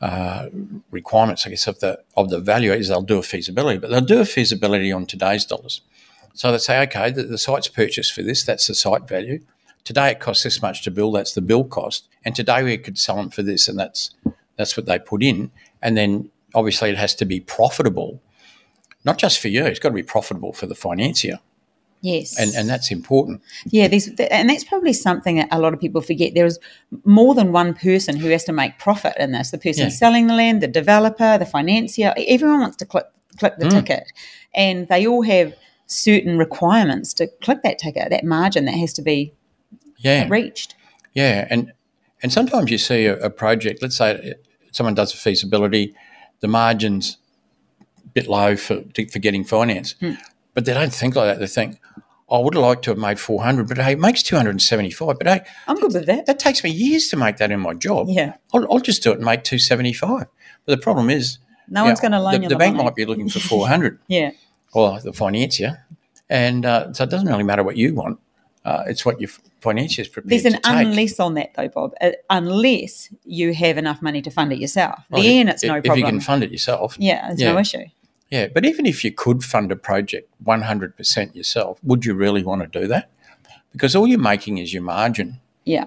uh, 0.01 0.49
requirements, 0.91 1.47
I 1.47 1.51
guess, 1.51 1.67
of 1.67 1.79
the 1.81 2.01
of 2.17 2.31
the 2.31 2.41
value 2.41 2.73
is 2.73 2.89
they'll 2.89 3.03
do 3.03 3.19
a 3.19 3.23
feasibility, 3.23 3.79
but 3.79 3.91
they'll 3.91 4.01
do 4.01 4.21
a 4.21 4.25
feasibility 4.25 4.91
on 4.93 5.07
today's 5.07 5.45
dollars. 5.45 5.83
So 6.33 6.53
they 6.53 6.59
say, 6.59 6.81
okay, 6.83 7.11
the, 7.11 7.25
the 7.25 7.39
site's 7.39 7.69
purchased 7.69 8.13
for 8.13 8.23
this, 8.23 8.45
that's 8.45 8.67
the 8.67 8.75
site 8.75 9.09
value. 9.09 9.41
Today 9.85 10.11
it 10.11 10.21
costs 10.21 10.45
this 10.45 10.63
much 10.63 10.83
to 10.85 10.91
build. 10.91 11.15
That's 11.15 11.35
the 11.35 11.41
build 11.41 11.71
cost. 11.71 12.09
And 12.25 12.35
today 12.35 12.63
we 12.63 12.79
could 12.79 12.99
sell 12.99 13.17
them 13.17 13.31
for 13.31 13.43
this, 13.43 13.69
and 13.69 13.79
that's 13.79 14.11
that's 14.57 14.77
what 14.77 14.87
they 14.87 14.99
put 14.99 15.23
in. 15.23 15.51
And 15.83 15.97
then 15.97 16.31
obviously 16.55 16.91
it 16.91 16.99
has 16.99 17.15
to 17.17 17.25
be 17.25 17.41
profitable, 17.41 18.23
not 19.05 19.19
just 19.19 19.39
for 19.39 19.49
you. 19.49 19.65
It's 19.65 19.79
got 19.79 19.91
to 19.91 19.95
be 19.95 20.03
profitable 20.03 20.53
for 20.53 20.67
the 20.67 20.75
financier. 20.75 21.41
Yes, 22.03 22.39
and 22.39 22.55
and 22.55 22.69
that's 22.69 22.91
important. 22.91 23.43
Yeah, 23.67 23.87
there's 23.87 24.09
and 24.09 24.49
that's 24.49 24.65
probably 24.65 24.95
something 24.95 25.37
that 25.37 25.49
a 25.51 25.61
lot 25.61 25.75
of 25.75 25.81
people 25.81 26.01
forget. 26.01 26.35
There 26.35 26.47
is 26.47 26.59
more 27.05 27.35
than 27.35 27.53
one 27.53 27.75
person 27.75 28.17
who 28.17 28.31
has 28.31 28.45
to 28.45 28.53
make 28.53 28.79
profit 28.79 29.15
in 29.19 29.33
this. 29.33 29.51
The 29.51 29.59
person 29.59 29.85
yeah. 29.85 29.91
selling 29.91 30.27
the 30.27 30.35
land, 30.35 30.63
the 30.63 30.69
developer, 30.69 31.37
the 31.37 31.45
financier. 31.45 32.15
Everyone 32.17 32.61
wants 32.61 32.77
to 32.79 32.87
click 32.87 33.05
click 33.39 33.59
the 33.59 33.67
mm. 33.67 33.71
ticket, 33.71 34.13
and 34.55 34.89
they 34.89 35.07
all 35.07 35.23
have 35.23 35.55
certain 35.87 36.39
requirements 36.39 37.13
to 37.15 37.27
click 37.43 37.63
that 37.65 37.79
ticket, 37.79 38.09
that 38.11 38.25
margin 38.25 38.65
that 38.65 38.77
has 38.77 38.93
to 38.95 39.03
be 39.03 39.35
Yeah. 39.99 40.27
reached. 40.31 40.77
Yeah, 41.13 41.47
and 41.51 41.73
and 42.23 42.33
sometimes 42.33 42.71
you 42.71 42.79
see 42.79 43.07
a, 43.07 43.19
a 43.19 43.31
project. 43.31 43.83
Let's 43.83 43.97
say 43.97 44.35
someone 44.73 44.95
does 44.95 45.13
a 45.13 45.17
feasibility, 45.17 45.95
the 46.41 46.49
margins 46.49 47.19
a 48.05 48.09
bit 48.09 48.27
low 48.27 48.57
for 48.57 48.83
for 49.13 49.19
getting 49.19 49.45
finance, 49.45 49.95
but 50.55 50.65
they 50.65 50.75
don't 50.75 50.93
think 50.93 51.15
like 51.17 51.27
that. 51.27 51.39
They 51.41 51.47
think, 51.47 51.79
"I 52.31 52.39
would 52.39 52.55
have 52.55 52.63
liked 52.63 52.83
to 52.85 52.91
have 52.91 52.99
made 52.99 53.19
four 53.21 53.43
hundred, 53.45 53.69
but 53.69 53.79
hey, 53.79 53.93
it 53.93 53.99
makes 53.99 54.23
two 54.23 54.37
hundred 54.37 54.51
and 54.51 54.63
seventy-five. 54.63 55.19
But 55.19 55.27
hey, 55.27 55.41
I'm 55.69 55.77
good 55.77 55.93
with 55.95 56.07
that. 56.07 56.27
that 56.27 56.39
takes 56.39 56.65
me 56.65 56.71
years 56.71 57.09
to 57.09 57.17
make 57.17 57.37
that 57.39 57.51
in 57.51 57.61
my 57.61 57.75
job. 57.75 58.09
Yeah. 58.09 58.35
I'll, 58.53 58.67
I'll 58.73 58.81
just 58.81 59.03
do 59.03 59.11
it 59.13 59.17
and 59.17 59.25
make 59.25 59.45
two 59.45 59.59
seventy-five. 59.59 60.27
But 60.67 60.77
the 60.77 60.83
problem 60.83 61.09
is, 61.11 61.39
No 61.69 61.85
one's 61.85 62.01
going 62.01 62.13
to 62.13 62.21
loan 62.21 62.33
the, 62.35 62.43
you 62.43 62.49
the 62.49 62.55
the 62.55 62.59
bank 62.59 62.77
money. 62.77 62.87
might 62.87 62.97
be 62.97 63.05
looking 63.07 63.29
for 63.29 63.41
four 63.53 63.69
hundred, 63.69 63.99
Yeah. 64.09 64.33
or 64.73 65.01
the 65.01 65.13
financier, 65.13 65.87
and 66.29 66.65
uh, 66.67 66.93
so 66.93 67.05
it 67.05 67.11
doesn't 67.11 67.29
really 67.29 67.45
matter 67.45 67.63
what 67.63 67.77
you 67.77 67.95
want. 67.95 68.19
Uh, 68.65 68.85
it's 68.87 69.07
what 69.07 69.21
your 69.21 69.31
financier 69.61 70.03
is 70.03 70.09
prepared 70.09 70.31
There's 70.31 70.45
an 70.45 70.61
unless 70.65 71.19
on 71.19 71.35
that 71.35 71.55
though, 71.57 71.69
Bob. 71.69 71.95
Uh, 72.01 72.11
unless 72.29 73.09
you 73.25 73.55
have 73.55 73.79
enough 73.79 74.03
money 74.03 74.21
to 74.23 74.31
fund 74.31 74.53
it 74.53 74.59
yourself, 74.59 74.99
Well, 75.11 75.23
then 75.23 75.49
if- 75.49 75.55
it's 75.55 75.65
no 75.65 75.77
if 75.77 75.85
problem. 75.85 75.93
If 75.93 75.99
you 75.99 76.13
can 76.13 76.21
fund 76.21 76.43
it 76.45 76.51
yourself. 76.51 76.97
yeah, 76.99 77.31
it's 77.33 77.41
Yeah. 77.41 77.53
no 77.53 77.59
issue. 77.59 77.85
Yeah, 78.31 78.47
but 78.53 78.65
even 78.65 78.87
if 78.87 79.03
you 79.05 79.11
could 79.13 79.43
fund 79.43 79.73
a 79.73 79.77
project 79.77 80.31
100% 80.45 81.35
yourself, 81.35 81.81
would 81.83 82.05
you 82.05 82.15
really 82.15 82.45
want 82.45 82.61
to 82.71 82.81
do 82.81 82.87
that? 82.87 83.11
Because 83.73 83.97
all 83.97 84.07
you're 84.07 84.19
making 84.21 84.59
is 84.59 84.73
your 84.73 84.83
margin. 84.83 85.41
Yeah, 85.65 85.87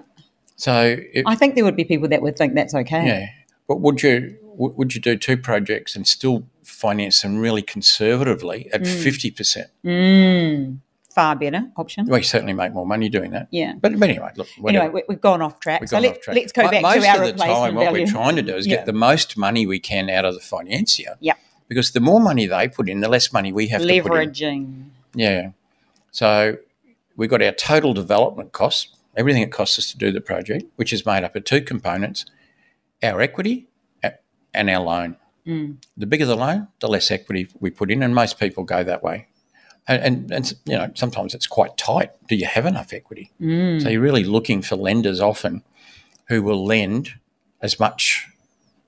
So, 0.56 0.96
it, 1.12 1.24
I 1.26 1.34
think 1.36 1.54
there 1.54 1.64
would 1.64 1.76
be 1.76 1.84
people 1.84 2.08
that 2.08 2.22
would 2.22 2.36
think 2.36 2.54
that's 2.54 2.74
okay. 2.74 3.06
yeah, 3.06 3.26
but 3.68 3.80
would 3.80 4.02
you 4.02 4.36
would 4.56 4.94
you 4.94 5.00
do 5.00 5.16
two 5.16 5.36
projects 5.36 5.96
and 5.96 6.06
still 6.06 6.44
finance 6.62 7.22
them 7.22 7.38
really 7.38 7.60
conservatively 7.62 8.68
at 8.72 8.82
50%? 8.82 9.66
Mm, 9.84 10.78
far 11.14 11.36
better 11.36 11.70
option. 11.76 12.06
You 12.06 12.22
certainly 12.22 12.52
make 12.52 12.72
more 12.72 12.86
money 12.86 13.08
doing 13.08 13.30
that. 13.30 13.48
Yeah. 13.50 13.74
But, 13.80 13.98
but 13.98 14.08
anyway, 14.10 14.30
look, 14.36 14.48
whatever. 14.58 14.84
Anyway, 14.84 15.02
we, 15.08 15.14
we've 15.14 15.20
gone 15.20 15.40
off 15.42 15.60
track. 15.60 15.80
We've 15.80 15.90
gone 15.90 16.02
let, 16.02 16.12
off 16.16 16.20
track. 16.20 16.36
let's 16.36 16.52
go 16.52 16.62
Mo- 16.64 16.70
back 16.70 16.82
Most 16.82 17.02
to 17.02 17.08
our 17.08 17.22
of 17.24 17.36
the 17.38 17.44
time, 17.44 17.74
what 17.74 17.84
value. 17.84 18.04
we're 18.04 18.10
trying 18.10 18.36
to 18.36 18.42
do 18.42 18.56
is 18.56 18.66
Yeah. 18.66 18.76
get 18.76 18.86
the 18.86 18.92
most 18.92 19.36
money 19.36 19.66
we 19.66 19.78
can 19.78 20.10
out 20.10 20.24
of 20.24 20.34
the 20.34 20.40
financier. 20.40 21.16
Yep. 21.20 21.38
Because 21.68 21.92
the 21.92 22.00
more 22.00 22.20
money 22.20 22.46
they 22.46 22.68
put 22.68 22.88
in, 22.88 23.00
the 23.00 23.08
less 23.08 23.32
money 23.32 23.52
we 23.52 23.68
have 23.68 23.80
to 23.80 23.86
put 23.86 23.94
in. 23.94 24.02
Leveraging. 24.30 24.84
Yeah. 25.14 25.50
So 26.10 26.58
we've 27.16 27.30
got 27.30 27.42
our 27.42 27.52
total 27.52 27.94
development 27.94 28.52
costs, 28.52 28.88
everything 29.16 29.42
it 29.42 29.52
costs 29.52 29.78
us 29.78 29.90
to 29.92 29.98
do 29.98 30.12
the 30.12 30.20
project, 30.20 30.64
which 30.76 30.92
is 30.92 31.06
made 31.06 31.24
up 31.24 31.34
of 31.36 31.44
two 31.44 31.60
components 31.62 32.26
our 33.02 33.20
equity 33.20 33.66
and 34.52 34.70
our 34.70 34.82
loan. 34.82 35.16
Mm. 35.46 35.76
The 35.96 36.06
bigger 36.06 36.24
the 36.24 36.36
loan, 36.36 36.68
the 36.80 36.88
less 36.88 37.10
equity 37.10 37.48
we 37.60 37.68
put 37.70 37.90
in, 37.90 38.02
and 38.02 38.14
most 38.14 38.38
people 38.38 38.64
go 38.64 38.82
that 38.82 39.02
way. 39.02 39.26
And, 39.86 40.02
and, 40.02 40.32
and 40.32 40.54
you 40.64 40.76
know, 40.76 40.90
sometimes 40.94 41.34
it's 41.34 41.46
quite 41.46 41.76
tight. 41.76 42.10
Do 42.28 42.36
you 42.36 42.46
have 42.46 42.64
enough 42.66 42.92
equity? 42.92 43.32
Mm. 43.40 43.82
So 43.82 43.88
you're 43.90 44.00
really 44.00 44.24
looking 44.24 44.62
for 44.62 44.76
lenders 44.76 45.20
often 45.20 45.62
who 46.28 46.42
will 46.42 46.64
lend 46.64 47.10
as 47.60 47.78
much 47.78 48.26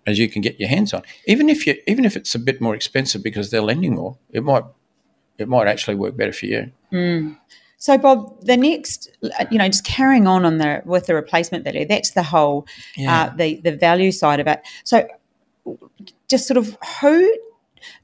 as 0.07 0.19
you 0.19 0.29
can 0.29 0.41
get 0.41 0.59
your 0.59 0.69
hands 0.69 0.95
on. 0.95 1.03
Even 1.27 1.49
if 1.49 1.67
you, 1.67 1.77
even 1.87 2.05
if 2.05 2.17
it's 2.17 2.35
a 2.35 2.39
bit 2.39 2.61
more 2.61 2.75
expensive 2.75 3.23
because 3.23 3.51
they're 3.51 3.61
lending 3.61 3.95
more, 3.95 4.17
it 4.31 4.43
might, 4.43 4.65
it 5.37 5.49
might 5.49 5.67
actually 5.67 5.97
work 5.97 6.17
better 6.17 6.33
for 6.33 6.47
you. 6.47 7.37
So, 7.79 7.99
Bob, 7.99 8.41
the 8.41 8.57
next, 8.57 9.11
you 9.51 9.59
know, 9.59 9.67
just 9.67 9.85
carrying 9.85 10.27
on 10.27 10.47
on 10.47 10.57
the 10.57 10.81
with 10.87 11.07
the 11.07 11.15
replacement 11.15 11.63
value, 11.63 11.85
that's 11.85 12.13
the 12.13 12.23
whole, 12.23 12.67
Yeah. 12.97 13.25
uh, 13.25 13.37
the 13.37 13.61
the 13.61 13.77
value 13.77 14.13
side 14.13 14.41
of 14.41 14.47
it. 14.47 14.63
So, 14.85 15.07
just 16.29 16.47
sort 16.49 16.57
of 16.57 16.77
who. 17.01 17.37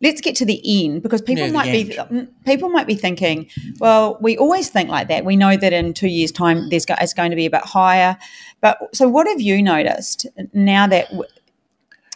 Let's 0.01 0.21
get 0.21 0.37
to 0.37 0.45
the 0.45 0.61
end 0.65 1.03
because 1.03 1.23
people 1.23 1.49
might 1.51 1.71
be 1.73 1.85
mm, 1.85 2.29
people 2.45 2.69
might 2.69 2.87
be 2.87 2.95
thinking, 2.95 3.49
well, 3.79 4.19
we 4.21 4.37
always 4.37 4.69
think 4.69 4.89
like 4.89 5.09
that. 5.09 5.25
We 5.25 5.37
know 5.37 5.57
that 5.57 5.73
in 5.73 5.95
two 5.95 6.09
years' 6.09 6.33
time, 6.33 6.69
there's 6.69 6.87
it's 6.89 7.15
going 7.15 7.31
to 7.31 7.37
be 7.37 7.47
a 7.47 7.51
bit 7.51 7.63
higher. 7.63 8.17
But 8.61 8.95
so, 8.95 9.09
what 9.09 9.27
have 9.27 9.41
you 9.41 9.63
noticed 9.63 10.27
now 10.53 10.87
that 10.87 11.11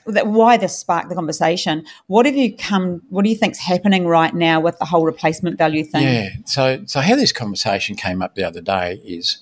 that 0.07 0.29
why 0.29 0.57
this 0.57 0.79
sparked 0.79 1.09
the 1.09 1.15
conversation? 1.15 1.85
What 2.07 2.27
have 2.27 2.37
you 2.37 2.57
come? 2.57 3.03
What 3.09 3.25
do 3.25 3.31
you 3.31 3.37
think's 3.37 3.59
happening 3.59 4.07
right 4.07 4.35
now 4.35 4.61
with 4.61 4.79
the 4.79 4.85
whole 4.85 5.05
replacement 5.05 5.59
value 5.59 5.85
thing? 5.85 6.03
Yeah. 6.03 6.29
So, 6.45 6.83
so 6.87 7.01
how 7.01 7.17
this 7.17 7.33
conversation 7.33 7.97
came 7.97 8.23
up 8.23 8.35
the 8.35 8.45
other 8.45 8.61
day 8.61 9.01
is 9.05 9.39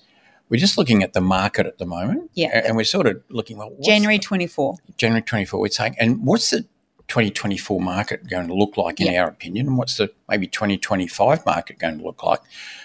we're 0.48 0.60
just 0.60 0.78
looking 0.78 1.02
at 1.02 1.12
the 1.12 1.20
market 1.20 1.66
at 1.66 1.78
the 1.78 1.86
moment. 1.86 2.30
Yeah. 2.34 2.60
And 2.64 2.76
we're 2.76 2.84
sort 2.84 3.06
of 3.06 3.22
looking, 3.28 3.56
well, 3.56 3.74
January 3.82 4.18
twenty 4.18 4.46
four. 4.46 4.76
January 4.96 5.22
24, 5.22 5.60
we're 5.60 5.68
saying, 5.68 5.96
and 5.98 6.24
what's 6.24 6.50
the 6.50 6.64
2024 7.08 7.80
market 7.80 8.28
going 8.28 8.48
to 8.48 8.54
look 8.54 8.76
like 8.76 9.00
in 9.00 9.06
Yeah. 9.12 9.22
our 9.22 9.28
opinion? 9.28 9.66
And 9.68 9.78
what's 9.78 9.96
the 9.96 10.12
maybe 10.28 10.46
2025 10.46 11.44
market 11.46 11.78
going 11.78 11.98
to 11.98 12.04
look 12.04 12.22
like? 12.22 12.40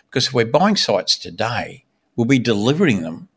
Because 0.09 0.27
if 0.27 0.33
we're 0.33 0.45
buying 0.45 0.75
sites 0.75 1.17
today, 1.17 1.85
we'll 2.15 2.25
be 2.25 2.39
delivering 2.39 3.01
them 3.01 3.27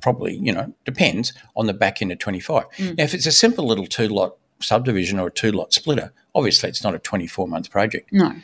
probably, 0.00 0.36
you 0.36 0.52
know, 0.52 0.72
depends 0.84 1.32
on 1.56 1.66
the 1.66 1.74
back 1.74 2.00
end 2.00 2.12
of 2.12 2.18
25. 2.18 2.64
Mm. 2.78 2.96
Now, 2.98 3.04
if 3.04 3.14
it's 3.14 3.26
a 3.26 3.32
simple 3.32 3.66
little 3.66 3.86
two 3.86 4.08
lot 4.08 4.36
subdivision 4.60 5.18
or 5.18 5.26
a 5.26 5.30
two 5.30 5.52
lot 5.52 5.72
splitter, 5.72 6.12
obviously 6.34 6.68
it's 6.68 6.82
not 6.84 6.94
a 6.94 6.98
24 6.98 7.48
month 7.48 7.70
project. 7.70 8.10
No. 8.12 8.34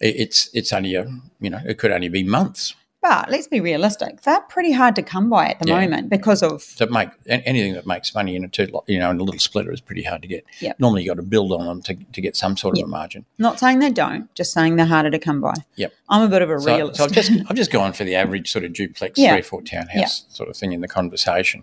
It's, 0.00 0.50
it's 0.52 0.72
only 0.72 0.94
a, 0.94 1.08
you 1.40 1.50
know, 1.50 1.60
it 1.66 1.78
could 1.78 1.90
only 1.92 2.08
be 2.08 2.22
months. 2.22 2.74
But 3.08 3.30
let's 3.30 3.46
be 3.46 3.58
realistic. 3.60 4.20
They're 4.20 4.42
pretty 4.42 4.70
hard 4.72 4.94
to 4.96 5.02
come 5.02 5.30
by 5.30 5.46
at 5.48 5.60
the 5.60 5.68
Yeah. 5.68 5.80
moment 5.80 6.10
because 6.10 6.42
of 6.42 6.62
to 6.76 6.86
make 6.88 7.08
anything 7.26 7.72
that 7.72 7.86
makes 7.86 8.14
money 8.14 8.36
in 8.36 8.44
a 8.44 8.48
two, 8.48 8.68
you 8.86 8.98
know, 8.98 9.10
in 9.10 9.18
a 9.18 9.22
little 9.22 9.40
splitter 9.40 9.72
is 9.72 9.80
pretty 9.80 10.02
hard 10.02 10.20
to 10.22 10.28
get. 10.28 10.44
Yep. 10.60 10.78
Normally, 10.78 11.04
you've 11.04 11.16
got 11.16 11.22
to 11.22 11.26
build 11.26 11.52
on 11.52 11.64
them 11.64 11.80
to, 11.84 11.94
to 11.94 12.20
get 12.20 12.36
some 12.36 12.54
sort 12.58 12.76
of 12.76 12.84
a 12.84 12.86
margin. 12.86 13.24
not 13.38 13.58
saying 13.58 13.78
they 13.78 13.90
don't, 13.90 14.32
just 14.34 14.52
saying 14.52 14.76
they're 14.76 14.84
harder 14.84 15.10
to 15.10 15.18
come 15.18 15.40
by. 15.40 15.54
Yep. 15.76 15.94
I'm 16.10 16.20
a 16.20 16.28
bit 16.28 16.42
of 16.42 16.50
a 16.50 16.60
So, 16.60 16.66
realist. 16.66 16.98
so 16.98 17.04
I've 17.04 17.12
just 17.12 17.30
I've 17.48 17.56
just 17.56 17.70
gone 17.70 17.94
for 17.94 18.04
the 18.04 18.14
average 18.14 18.50
sort 18.52 18.66
of 18.66 18.74
duplex 18.74 19.18
Yeah. 19.18 19.30
three 19.32 19.40
or 19.40 19.42
four 19.44 19.62
townhouse 19.62 20.26
sort 20.28 20.50
of 20.50 20.56
thing 20.58 20.72
in 20.72 20.82
the 20.82 20.88
conversation, 20.88 21.62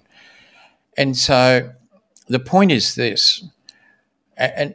and 0.97 1.15
so 1.15 1.69
the 2.27 2.39
point 2.39 2.71
is 2.71 2.95
this, 2.95 3.43
and 4.35 4.73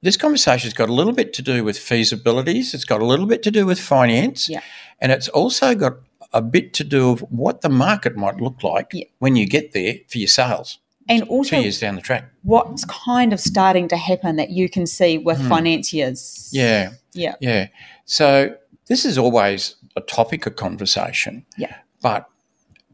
this 0.00 0.16
conversation's 0.16 0.72
got 0.72 0.88
a 0.88 0.94
little 0.94 1.12
bit 1.12 1.34
to 1.34 1.42
do 1.42 1.62
with 1.62 1.76
feasibilities. 1.76 2.72
It's 2.72 2.84
got 2.86 3.02
a 3.02 3.04
little 3.04 3.26
bit 3.26 3.42
to 3.42 3.50
do 3.50 3.66
with 3.66 3.78
finance, 3.78 4.48
Yeah. 4.48 4.60
and 4.98 5.12
it's 5.12 5.28
also 5.28 5.74
got 5.74 5.94
a 6.36 6.42
bit 6.42 6.72
to 6.74 6.84
do 6.84 7.12
with 7.12 7.20
what 7.42 7.56
the 7.62 7.68
market 7.68 8.14
might 8.16 8.36
look 8.40 8.62
like 8.62 8.88
Yeah. 8.92 9.04
when 9.18 9.36
you 9.36 9.46
get 9.46 9.72
there 9.72 9.94
for 10.10 10.18
your 10.18 10.28
sales 10.28 10.78
and 11.08 11.22
two 11.22 11.28
also 11.28 11.56
years 11.58 11.80
down 11.80 11.94
the 11.94 12.00
track. 12.02 12.24
what's 12.42 12.84
kind 12.84 13.32
of 13.32 13.40
starting 13.40 13.88
to 13.88 13.96
happen 13.96 14.36
that 14.36 14.50
you 14.50 14.68
can 14.68 14.86
see 14.86 15.18
with 15.18 15.38
financiers. 15.48 16.48
Hmm. 16.52 16.56
Yeah. 16.58 16.90
Yeah. 17.14 17.34
Yeah. 17.40 17.66
So 18.04 18.54
this 18.90 19.04
is 19.04 19.16
always 19.18 19.76
a 19.96 20.00
topic 20.00 20.46
of 20.46 20.56
conversation. 20.56 21.44
Yeah. 21.56 21.74
But 22.02 22.28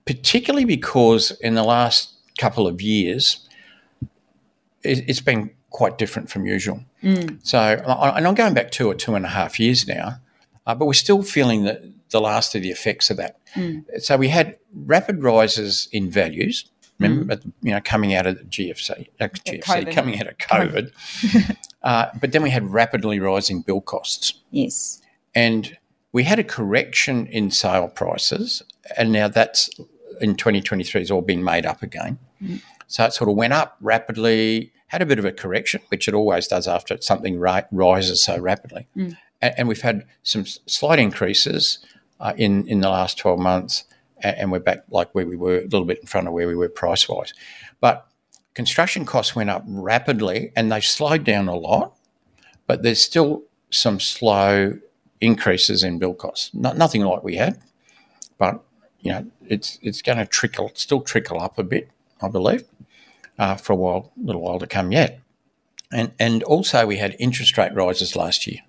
particularly 0.05 0.65
because 0.65 1.33
in 1.41 1.55
the 1.55 1.65
last 1.65 2.13
couple 2.39 2.67
of 2.67 2.81
years, 2.81 3.49
it, 4.83 5.05
it's 5.09 5.21
been 5.21 5.51
quite 5.71 5.99
different 5.99 6.31
from 6.31 6.47
usual. 6.47 6.81
So, 7.43 7.59
I- 7.59 8.17
and 8.17 8.27
I'm 8.29 8.35
going 8.35 8.55
back 8.55 8.71
two 8.71 8.87
or 8.89 8.95
two 8.95 9.15
and 9.17 9.25
a 9.25 9.29
half 9.29 9.59
years 9.59 9.89
now, 9.89 10.21
uh, 10.67 10.75
but 10.77 10.87
we're 10.87 10.93
still 11.07 11.23
feeling 11.23 11.65
the, 11.65 11.93
the 12.13 12.21
last 12.21 12.55
of 12.55 12.63
the 12.63 12.71
effects 12.71 13.11
of 13.11 13.17
that. 13.17 13.39
So 13.99 14.17
we 14.17 14.29
had 14.29 14.57
rapid 14.75 15.23
rises 15.23 15.89
in 15.93 16.11
values. 16.11 16.65
Remember, 16.99 17.35
the- 17.37 17.53
you 17.63 17.73
know, 17.73 17.81
coming 17.83 18.15
out 18.15 18.27
of 18.27 18.39
the 18.39 18.45
GFC, 18.45 19.09
uh, 19.21 19.25
GFC 19.29 19.63
COVID. 19.63 19.93
coming 19.93 20.21
out 20.21 20.29
of 20.29 20.39
COVID, 20.39 20.93
uh, 21.83 22.07
but 22.21 22.31
then 22.33 22.43
we 22.43 22.51
had 22.51 22.71
rapidly 22.71 23.19
rising 23.19 23.63
bill 23.63 23.81
costs 23.81 24.35
Yes. 24.53 25.01
and 25.35 25.77
we 26.13 26.23
had 26.25 26.39
a 26.39 26.45
correction 26.45 27.27
in 27.27 27.51
sale 27.51 27.89
prices, 27.89 28.63
and 28.97 29.11
now 29.11 29.27
that's 29.27 29.69
in 30.21 30.37
2023 30.37 31.01
has 31.01 31.11
all 31.11 31.23
been 31.23 31.43
made 31.43 31.67
up 31.67 31.83
again. 31.83 32.19
So 32.87 33.05
it 33.07 33.15
sort 33.15 33.31
of 33.31 33.37
went 33.37 33.55
up 33.55 33.77
rapidly, 33.81 34.73
had 34.89 35.01
a 35.03 35.07
bit 35.07 35.19
of 35.19 35.25
a 35.25 35.33
correction, 35.33 35.81
which 35.89 36.07
it 36.07 36.15
always 36.15 36.47
does 36.47 36.69
after 36.69 37.01
something 37.01 37.39
ri- 37.41 37.65
rises 37.73 38.23
so 38.23 38.39
rapidly, 38.39 38.87
and, 38.95 39.17
and 39.41 39.67
we've 39.67 39.81
had 39.81 40.05
some 40.23 40.45
slight 40.47 40.99
increases 41.01 41.79
uh, 42.23 42.33
in 42.37 42.67
in 42.69 42.81
the 42.81 42.89
last 42.89 43.19
12 43.19 43.39
months, 43.39 43.85
and, 44.23 44.53
we're 44.53 44.61
back 44.61 44.85
like 44.91 45.13
where 45.15 45.27
we 45.27 45.37
were, 45.37 45.59
a 45.59 45.65
little 45.65 45.85
bit 45.85 45.99
in 45.99 46.07
front 46.07 46.29
of 46.29 46.33
where 46.33 46.47
we 46.47 46.55
were 46.55 46.69
price 46.69 47.09
wise, 47.09 47.35
but 47.81 48.07
construction 48.55 49.05
costs 49.05 49.35
went 49.35 49.51
up 49.51 49.65
rapidly, 49.67 50.53
and 50.57 50.71
they've 50.71 50.85
slowed 50.85 51.25
down 51.25 51.49
a 51.49 51.57
lot, 51.57 51.95
but 52.67 52.83
there's 52.83 53.03
still 53.03 53.43
some 53.71 53.99
slow 53.99 54.79
increases 55.21 55.83
in 55.83 55.99
bill 55.99 56.15
costs. 56.15 56.55
Not, 56.55 56.77
nothing 56.77 57.03
like 57.03 57.25
we 57.25 57.37
had, 57.37 57.59
but 58.39 58.63
you 59.01 59.11
know, 59.13 59.27
it's 59.49 59.79
it's 59.83 60.01
going 60.01 60.19
to 60.19 60.27
trickle, 60.27 60.71
still 60.75 61.01
trickle 61.01 61.41
up 61.41 61.59
a 61.59 61.65
bit, 61.65 61.91
I 62.21 62.29
believe, 62.29 62.63
uh, 63.39 63.57
for 63.57 63.73
a 63.73 63.77
while, 63.77 64.13
little 64.17 64.43
while 64.43 64.61
to 64.61 64.67
come 64.67 64.93
yet. 64.93 65.19
And 65.91 66.13
and 66.21 66.45
also 66.45 66.87
we 66.87 66.99
had 66.99 67.17
interest 67.19 67.59
rate 67.59 67.75
rises 67.75 68.15
last 68.15 68.47
year, 68.47 68.61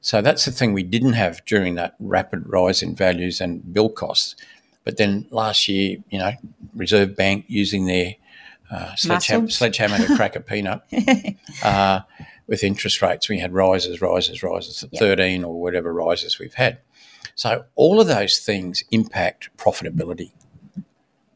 so 0.00 0.22
that's 0.22 0.44
the 0.44 0.52
thing 0.52 0.72
we 0.72 0.82
didn't 0.82 1.14
have 1.14 1.44
during 1.44 1.74
that 1.76 1.94
rapid 1.98 2.44
rise 2.46 2.82
in 2.82 2.94
values 2.94 3.40
and 3.40 3.72
bill 3.72 3.88
costs. 3.88 4.36
But 4.84 4.96
then 4.96 5.26
last 5.30 5.68
year, 5.68 5.98
you 6.10 6.18
know, 6.18 6.32
Reserve 6.74 7.14
Bank 7.14 7.44
using 7.48 7.86
their 7.86 8.14
uh, 8.70 8.94
sledgehammer, 8.96 9.50
sledgehammer 9.50 9.98
to 9.98 10.16
crack 10.16 10.36
a 10.36 10.40
peanut. 10.40 10.82
Uh, 11.62 12.00
with 12.48 12.64
interest 12.64 13.00
rates. 13.02 13.28
We 13.28 13.38
had 13.38 13.52
rises, 13.52 14.00
rises, 14.00 14.42
rises, 14.42 14.84
Yep. 14.90 14.98
13 14.98 15.44
or 15.44 15.60
whatever 15.60 15.92
rises 15.92 16.38
we've 16.38 16.54
had. 16.54 16.78
So 17.34 17.66
all 17.76 18.00
of 18.00 18.08
those 18.08 18.38
things 18.38 18.82
impact 18.90 19.50
profitability. 19.56 20.32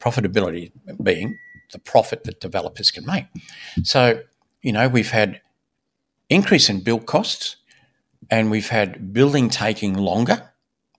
Profitability 0.00 0.72
being 1.00 1.38
the 1.70 1.78
profit 1.78 2.24
that 2.24 2.40
developers 2.40 2.90
can 2.90 3.06
make. 3.06 3.26
So, 3.84 4.22
you 4.62 4.72
know, 4.72 4.88
we've 4.88 5.10
had 5.10 5.40
increase 6.28 6.68
in 6.68 6.80
build 6.80 7.06
costs 7.06 7.56
and 8.32 8.50
we've 8.50 8.70
had 8.70 9.12
building 9.12 9.50
taking 9.50 9.92
longer, 9.92 10.50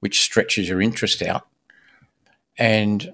which 0.01 0.21
stretches 0.21 0.69
your 0.69 0.79
interest 0.79 1.23
out. 1.23 1.47
And 2.57 3.11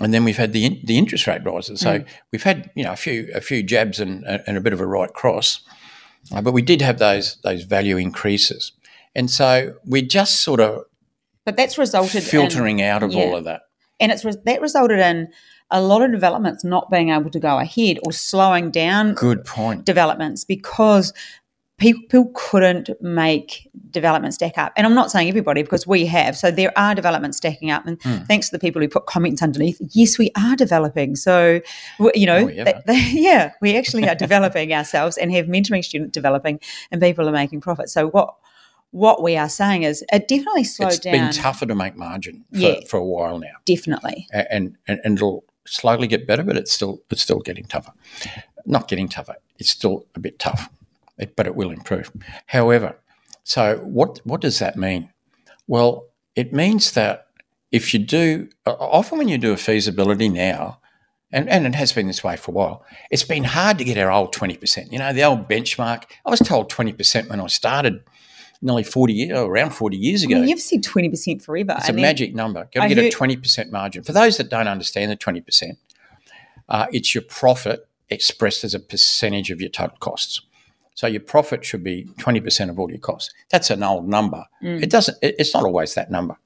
and 0.00 0.12
then 0.12 0.24
we've 0.24 0.36
had 0.36 0.52
the 0.52 0.66
in, 0.66 0.80
the 0.84 0.98
interest 0.98 1.26
rate 1.26 1.42
rises. 1.44 1.80
So 1.80 2.04
we've 2.30 2.42
had 2.42 2.70
you 2.74 2.84
know 2.84 2.92
a 2.92 2.96
few 2.96 3.30
a 3.34 3.40
few 3.40 3.62
jabs 3.62 3.98
and 3.98 4.22
and 4.24 4.56
a 4.56 4.60
bit 4.60 4.74
of 4.74 4.80
a 4.80 4.86
right 4.86 5.12
cross, 5.12 5.60
uh, 6.32 6.42
but 6.42 6.52
we 6.52 6.60
did 6.60 6.82
have 6.82 6.98
those 6.98 7.36
those 7.42 7.62
value 7.62 7.96
increases, 7.96 8.72
and 9.14 9.30
so 9.30 9.74
we're 9.86 10.02
just 10.02 10.42
sort 10.42 10.60
of 10.60 10.84
But 11.46 11.56
that's 11.56 11.78
resulted 11.78 12.16
in 12.16 12.20
filtering 12.22 12.82
out 12.82 13.02
of 13.02 13.12
yeah. 13.12 13.22
all 13.22 13.36
of 13.36 13.44
that. 13.44 13.62
and 13.98 14.12
it's 14.12 14.24
that 14.24 14.60
resulted 14.60 14.98
in 14.98 15.28
a 15.70 15.80
lot 15.80 16.02
of 16.02 16.12
developments 16.12 16.64
not 16.64 16.90
being 16.90 17.08
able 17.08 17.30
to 17.30 17.40
go 17.40 17.58
ahead 17.58 17.98
or 18.04 18.12
slowing 18.12 18.70
down 18.70 19.14
Good 19.14 19.46
point. 19.46 19.86
developments 19.86 20.44
because 20.44 21.14
people 21.78 22.30
couldn't 22.34 22.88
make 23.00 23.68
development 23.90 24.32
stack 24.32 24.56
up. 24.58 24.72
And 24.76 24.86
I'm 24.86 24.94
not 24.94 25.10
saying 25.10 25.28
everybody 25.28 25.62
because 25.62 25.86
we 25.86 26.06
have. 26.06 26.36
So 26.36 26.50
there 26.50 26.72
are 26.78 26.94
developments 26.94 27.36
stacking 27.38 27.70
up, 27.70 27.84
and 27.86 28.00
Hmm. 28.02 28.24
thanks 28.24 28.48
to 28.48 28.52
the 28.52 28.58
people 28.60 28.80
who 28.80 28.88
put 28.88 29.06
comments 29.06 29.42
underneath. 29.42 29.78
Yes, 29.92 30.16
we 30.18 30.30
are 30.36 30.54
developing. 30.56 31.16
So 31.16 31.60
you 32.14 32.26
know, 32.26 32.36
Oh, 32.44 32.48
yeah. 32.48 32.64
that- 32.64 32.86
that- 32.86 33.08
yeah, 33.12 33.50
we 33.60 33.76
actually 33.76 34.08
are 34.08 34.14
developing 34.14 34.72
ourselves 34.72 35.16
and 35.16 35.32
have 35.32 35.46
mentoring 35.46 35.84
students 35.84 36.12
developing, 36.12 36.60
and 36.90 37.00
people 37.00 37.28
are 37.28 37.32
making 37.32 37.60
profits. 37.60 37.92
So 37.92 38.08
what 38.08 38.34
what 38.90 39.20
we 39.24 39.36
are 39.36 39.48
saying 39.48 39.82
is 39.82 40.04
it 40.12 40.28
definitely 40.28 40.62
slowed 40.62 40.92
It's 40.92 41.00
down. 41.00 41.14
It's 41.16 41.36
been 41.36 41.42
tougher 41.42 41.66
to 41.66 41.74
make 41.74 41.96
margin 41.96 42.44
for, 42.52 42.58
Yeah. 42.60 42.74
for 42.86 42.96
a 42.98 43.04
while 43.04 43.40
now. 43.40 43.56
Definitely. 43.64 44.28
And, 44.32 44.76
and 44.86 45.00
and 45.04 45.18
it'll 45.18 45.42
slowly 45.66 46.06
get 46.06 46.28
better, 46.28 46.44
but 46.44 46.56
it's 46.56 46.72
still 46.72 47.00
it's 47.10 47.20
still 47.22 47.40
getting 47.40 47.64
tougher. 47.64 47.92
Not 48.64 48.86
getting 48.86 49.08
tougher. 49.08 49.34
It's 49.58 49.70
still 49.70 50.06
a 50.14 50.20
bit 50.20 50.38
tough, 50.38 50.68
it, 51.18 51.36
but 51.36 51.46
it 51.46 51.54
will 51.56 51.70
improve. 51.70 52.10
However, 52.46 52.96
so 53.42 53.78
what 53.78 54.20
what 54.24 54.40
does 54.40 54.58
that 54.58 54.76
mean? 54.76 55.10
Well, 55.66 56.06
it 56.36 56.52
means 56.52 56.92
that 56.92 57.26
if 57.72 57.92
you 57.94 58.00
do 58.00 58.48
often 58.66 59.18
when 59.18 59.28
you 59.28 59.38
do 59.38 59.52
a 59.52 59.56
feasibility 59.56 60.28
now. 60.28 60.80
And, 61.32 61.48
and 61.48 61.66
it 61.66 61.74
has 61.74 61.92
been 61.92 62.06
this 62.06 62.22
way 62.22 62.36
for 62.36 62.52
a 62.52 62.54
while. 62.54 62.84
It's 63.10 63.24
been 63.24 63.42
hard 63.42 63.78
to 63.78 63.84
get 63.84 63.98
our 63.98 64.08
old 64.08 64.32
20%. 64.32 64.92
You 64.92 65.00
know, 65.00 65.12
the 65.12 65.24
old 65.24 65.48
benchmark. 65.48 66.04
I 66.24 66.30
was 66.30 66.38
told 66.38 66.70
20% 66.70 67.28
when 67.28 67.40
I 67.40 67.46
started 67.48 68.04
nearly 68.62 68.84
40 68.84 69.12
years, 69.12 69.38
around 69.40 69.70
40 69.70 69.96
years 69.96 70.22
I 70.22 70.26
ago. 70.26 70.34
mean, 70.36 70.48
you've 70.48 70.60
said 70.60 70.84
twenty 70.84 71.08
percent 71.08 71.42
forever. 71.42 71.74
It's 71.76 71.88
a 71.88 71.92
magic 71.92 72.36
number. 72.36 72.68
Got 72.72 72.84
to 72.84 72.88
get 72.88 72.98
heard- 72.98 73.06
a 73.06 73.10
twenty 73.10 73.36
percent 73.36 73.72
margin. 73.72 74.04
For 74.04 74.12
those 74.12 74.36
that 74.36 74.48
don't 74.48 74.68
understand 74.68 75.10
the 75.10 75.16
twenty 75.16 75.40
percent, 75.40 75.78
uh, 76.68 76.86
it's 76.92 77.16
your 77.16 77.22
profit 77.22 77.88
expressed 78.10 78.62
as 78.62 78.72
a 78.74 78.78
percentage 78.78 79.50
of 79.50 79.60
your 79.60 79.70
total 79.70 79.96
costs. 79.98 80.40
So 80.94 81.06
your 81.08 81.20
profit 81.20 81.64
should 81.64 81.82
be 81.84 82.06
twenty 82.18 82.40
percent 82.40 82.70
of 82.70 82.78
all 82.78 82.88
your 82.90 83.00
costs. 83.00 83.32
That's 83.50 83.70
an 83.70 83.82
old 83.82 84.08
number. 84.08 84.44
Mm. 84.62 84.82
It 84.82 84.90
doesn't. 84.90 85.18
it- 85.22 85.34
It's 85.38 85.52
not 85.54 85.64
always 85.64 85.94
that 85.94 86.10
number. 86.10 86.36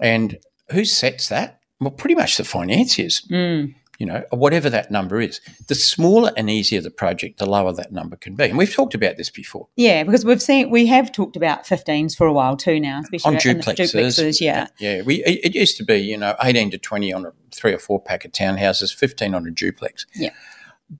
And 0.00 0.38
who 0.70 0.84
sets 0.84 1.28
that? 1.28 1.60
Well, 1.80 1.90
pretty 1.90 2.14
much 2.14 2.36
the 2.36 2.44
financiers. 2.44 3.22
Mm. 3.30 3.74
You 4.00 4.06
know, 4.06 4.24
whatever 4.30 4.68
that 4.70 4.90
number 4.90 5.20
is. 5.20 5.40
The 5.68 5.74
smaller 5.76 6.32
and 6.36 6.50
easier 6.50 6.80
the 6.80 6.90
project, 6.90 7.38
the 7.38 7.46
lower 7.46 7.72
that 7.74 7.92
number 7.92 8.16
can 8.16 8.34
be. 8.34 8.44
And 8.46 8.58
we've 8.58 8.72
talked 8.74 8.94
about 8.94 9.16
this 9.18 9.30
before. 9.30 9.68
Yeah, 9.76 10.02
because 10.02 10.24
we've 10.24 10.42
seen 10.42 10.70
we 10.70 10.86
have 10.86 11.12
talked 11.12 11.36
about 11.36 11.64
15s 11.64 12.16
for 12.16 12.26
a 12.26 12.32
while 12.32 12.56
too 12.56 12.80
now, 12.80 13.02
especially 13.02 13.36
on 13.36 13.40
duplexes. 13.40 13.94
duplexes. 13.94 14.40
Yeah, 14.40 14.66
yeah. 14.80 15.02
We 15.02 15.22
it, 15.24 15.54
used 15.54 15.76
to 15.76 15.84
be 15.84 15.96
you 15.98 16.16
know 16.16 16.34
eighteen 16.42 16.70
to 16.72 16.78
twenty 16.78 17.12
on 17.12 17.24
a 17.26 17.32
three 17.52 17.72
or 17.72 17.78
four 17.78 18.00
pack 18.02 18.24
of 18.24 18.32
townhouses, 18.32 18.92
fifteen 18.92 19.32
on 19.34 19.46
a 19.46 19.50
duplex. 19.52 20.06
Yeah. 20.14 20.30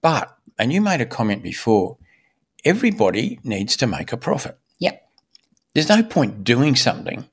But 0.01 0.37
and 0.59 0.73
you 0.73 0.81
made 0.81 1.01
a 1.01 1.07
comment 1.07 1.43
before. 1.43 1.97
Everybody 2.65 3.39
needs 3.45 3.77
to 3.79 3.87
make 3.87 4.13
a 4.13 4.17
profit. 4.17 4.59
Yep. 4.79 5.07
There's 5.75 5.89
no 5.89 6.03
point 6.03 6.45
doing 6.45 6.77
something 6.77 7.29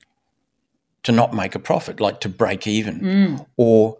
to 1.04 1.12
not 1.12 1.34
make 1.34 1.54
a 1.54 1.58
profit, 1.58 2.00
like 2.00 2.20
to 2.20 2.28
break 2.28 2.66
even 2.66 3.00
Mm. 3.00 3.46
or 3.56 3.98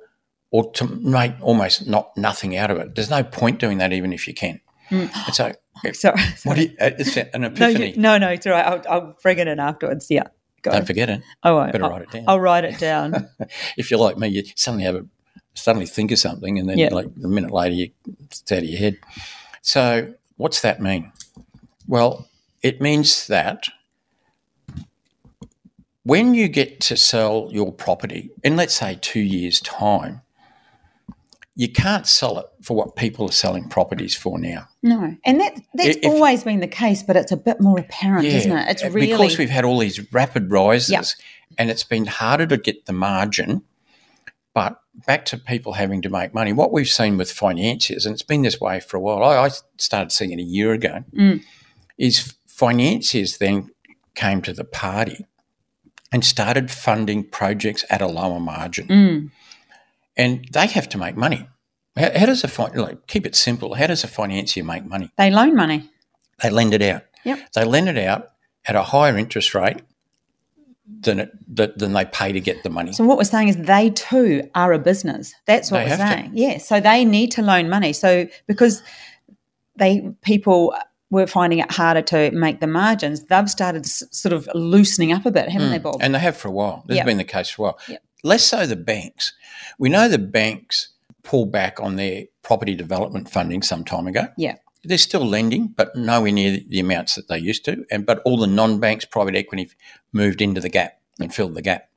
or 0.51 0.71
to 0.73 0.87
make 0.87 1.33
almost 1.40 1.87
not 1.87 2.14
nothing 2.16 2.55
out 2.57 2.71
of 2.71 2.77
it. 2.77 2.95
There's 2.95 3.09
no 3.09 3.23
point 3.25 3.59
doing 3.59 3.79
that, 3.79 3.90
even 3.95 4.12
if 4.12 4.29
you 4.29 4.35
can. 4.35 4.61
Mm. 4.90 5.11
And 5.27 5.35
so, 5.35 5.53
Sorry. 5.95 6.16
what 6.45 6.57
do 6.57 6.62
you, 6.64 6.68
uh, 6.79 6.90
it's 6.99 7.16
an 7.16 7.40
no, 7.40 7.47
epiphany. 7.49 7.92
you, 7.92 7.97
no, 7.97 8.18
no, 8.18 8.29
it's 8.29 8.47
all 8.47 8.53
right. 8.53 8.66
I'll, 8.66 8.83
I'll 8.90 9.16
bring 9.23 9.38
it 9.38 9.49
in 9.49 9.59
afterwards. 9.59 10.09
Yeah, 10.11 10.25
go. 10.61 10.73
Don't 10.73 10.87
forget 10.87 11.09
it. 11.09 11.23
I 11.42 11.53
won't. 11.53 11.73
Better 11.73 11.85
I'll, 11.85 11.90
write 11.90 12.03
it 12.03 12.11
down. 12.11 12.25
I'll 12.29 12.40
write 12.40 12.64
it 12.64 12.79
down. 12.79 13.29
if 13.79 13.90
you're 13.90 13.99
like 13.99 14.18
me, 14.18 14.29
you 14.29 14.42
suddenly 14.55 14.85
have 14.85 14.97
a 14.97 15.07
suddenly 15.55 15.87
think 15.87 16.12
of 16.12 16.18
something, 16.18 16.59
and 16.59 16.68
then 16.68 16.77
Yeah. 16.79 16.88
like 16.92 17.07
a 17.07 17.29
minute 17.29 17.51
later, 17.51 17.75
you, 17.75 17.90
it's 18.25 18.53
out 18.53 18.59
of 18.59 18.64
your 18.64 18.79
head. 18.79 18.99
So, 19.62 20.12
what's 20.37 20.61
that 20.61 20.83
mean? 20.83 21.11
Well, 21.87 22.29
it 22.62 22.81
means 22.81 23.27
that 23.27 23.68
when 26.05 26.35
you 26.35 26.49
get 26.49 26.81
to 26.83 26.97
sell 26.97 27.49
your 27.53 27.73
property 27.73 28.31
in, 28.42 28.57
let's 28.57 28.75
say, 28.75 28.99
two 29.01 29.21
years' 29.21 29.61
time, 29.61 30.23
you 31.55 31.68
can't 31.71 32.07
sell 32.07 32.38
it 32.38 32.47
for 32.62 32.75
what 32.77 32.97
people 32.97 33.29
are 33.29 33.33
selling 33.33 33.68
properties 33.68 34.16
for 34.16 34.38
now. 34.38 34.68
no, 34.83 35.14
and 35.25 35.40
that 35.40 35.61
that's 35.75 35.97
If- 35.99 36.05
always 36.07 36.42
been 36.45 36.61
the 36.61 36.66
case, 36.66 37.03
but 37.03 37.14
it's 37.16 37.31
a 37.31 37.37
bit 37.37 37.61
more 37.61 37.79
apparent, 37.79 38.25
isn't 38.27 38.51
it? 38.51 38.68
It's 38.71 38.83
really 38.85 39.09
because 39.09 39.37
we've 39.38 39.51
had 39.51 39.64
all 39.64 39.79
these 39.79 40.12
rapid 40.12 40.51
rises, 40.51 40.90
Yep. 40.90 41.05
and 41.59 41.71
it's 41.71 41.85
been 41.85 42.07
harder 42.07 42.47
to 42.47 42.57
get 42.57 42.87
the 42.87 42.92
margin. 42.95 43.62
But 44.55 44.79
back 45.07 45.25
to 45.27 45.38
people 45.38 45.75
having 45.75 46.03
to 46.03 46.09
make 46.11 46.35
money, 46.35 46.53
what 46.53 46.73
we've 46.73 46.88
seen 46.88 47.16
with 47.18 47.31
financiers, 47.31 48.07
and 48.07 48.12
it's 48.14 48.23
been 48.23 48.42
this 48.42 48.61
way 48.61 48.81
for 48.81 48.97
a 48.97 49.01
while. 49.01 49.23
I, 49.23 49.47
I 49.47 49.51
started 49.79 50.11
seeing 50.11 50.33
it 50.33 50.38
a 50.38 50.42
year 50.42 50.73
ago. 50.73 51.05
Mm. 51.14 51.42
Is 52.08 52.34
financiers 52.46 53.38
then 53.38 53.70
came 54.14 54.42
to 54.42 54.52
the 54.52 54.64
party 54.64 55.26
and 56.12 56.24
started 56.24 56.70
funding 56.70 57.22
projects 57.24 57.84
at 57.88 58.02
a 58.02 58.06
lower 58.20 58.40
margin, 58.40 58.86
Mm. 58.88 59.30
and 60.16 60.46
they 60.52 60.66
have 60.66 60.88
to 60.90 60.98
make 60.98 61.16
money. 61.16 61.46
How, 61.96 62.10
how 62.18 62.26
does 62.26 62.42
a 62.44 62.48
fin- 62.48 62.74
like 62.86 63.06
keep 63.06 63.24
it 63.26 63.34
simple? 63.36 63.74
How 63.74 63.86
does 63.86 64.04
a 64.04 64.08
financier 64.08 64.64
make 64.64 64.84
money? 64.84 65.10
they 65.16 65.30
loan 65.30 65.54
money. 65.54 65.90
They 66.42 66.50
lend 66.50 66.74
it 66.74 66.82
out. 66.82 67.02
Yep. 67.24 67.38
They 67.54 67.64
lend 67.64 67.88
it 67.88 67.98
out 67.98 68.30
at 68.66 68.74
a 68.74 68.82
higher 68.82 69.16
interest 69.16 69.54
rate 69.54 69.80
than 71.04 71.20
it 71.20 71.30
than 71.78 71.92
they 71.92 72.04
pay 72.04 72.32
to 72.32 72.40
get 72.40 72.62
the 72.64 72.70
money. 72.70 72.92
So 72.92 73.04
what 73.04 73.16
we're 73.18 73.24
saying 73.36 73.48
is 73.48 73.56
they 73.56 73.90
too 73.90 74.50
are 74.54 74.72
a 74.72 74.78
business. 74.78 75.34
That's 75.46 75.70
what 75.70 75.78
They 75.78 75.84
we're 75.90 75.96
have 75.96 76.08
to. 76.10 76.14
saying. 76.22 76.30
Yeah. 76.34 76.58
So 76.58 76.80
they 76.80 77.04
need 77.04 77.30
to 77.32 77.42
loan 77.42 77.68
money. 77.70 77.92
So 77.92 78.26
because 78.46 78.82
they 79.76 80.10
people 80.22 80.74
were 81.12 81.27
finding 81.29 81.61
it 81.61 81.70
harder 81.70 82.03
to 82.03 82.31
make 82.33 82.59
the 82.61 82.66
margins, 82.66 83.25
they've 83.25 83.48
started 83.48 83.85
s- 83.85 84.03
sort 84.11 84.33
of 84.33 84.48
loosening 84.55 85.12
up 85.12 85.25
a 85.27 85.31
bit, 85.31 85.48
haven't 85.48 85.70
they, 85.70 85.77
hmm. 85.79 85.83
Bob? 85.85 85.96
And 86.01 86.14
they 86.14 86.18
have 86.18 86.37
for 86.37 86.48
a 86.48 86.51
while. 86.51 86.83
This 86.87 86.96
Yep. 86.96 87.05
has 87.05 87.11
been 87.11 87.18
the 87.18 87.25
case 87.25 87.48
for 87.51 87.62
a 87.62 87.64
while. 87.66 87.79
Yep. 87.88 88.03
Less 88.25 88.44
so 88.44 88.66
the 88.66 88.77
banks. 88.77 89.33
We 89.79 89.88
know 89.88 90.09
the 90.09 90.18
banks 90.18 90.88
pull 91.22 91.46
back 91.46 91.79
on 91.81 91.96
their 91.96 92.25
property 92.42 92.75
development 92.75 93.31
funding 93.31 93.62
some 93.62 93.85
time 93.85 94.07
ago. 94.09 94.27
Yeah. 94.37 94.57
They're 94.85 94.98
still 94.98 95.25
lending, 95.25 95.68
but 95.68 95.94
nowhere 95.94 96.33
near 96.33 96.59
the 96.66 96.81
amounts 96.81 97.14
that 97.14 97.29
they 97.29 97.38
used 97.38 97.64
to. 97.66 97.85
And 97.90 98.05
but 98.07 98.20
all 98.25 98.37
the 98.37 98.48
non-banks, 98.48 99.05
private 99.05 99.37
equity, 99.37 99.70
moved 100.12 100.40
into 100.42 100.61
the 100.61 100.68
gap 100.68 100.98
and 101.20 101.33
filled 101.33 101.55
the 101.55 101.62
gap. 101.62 101.88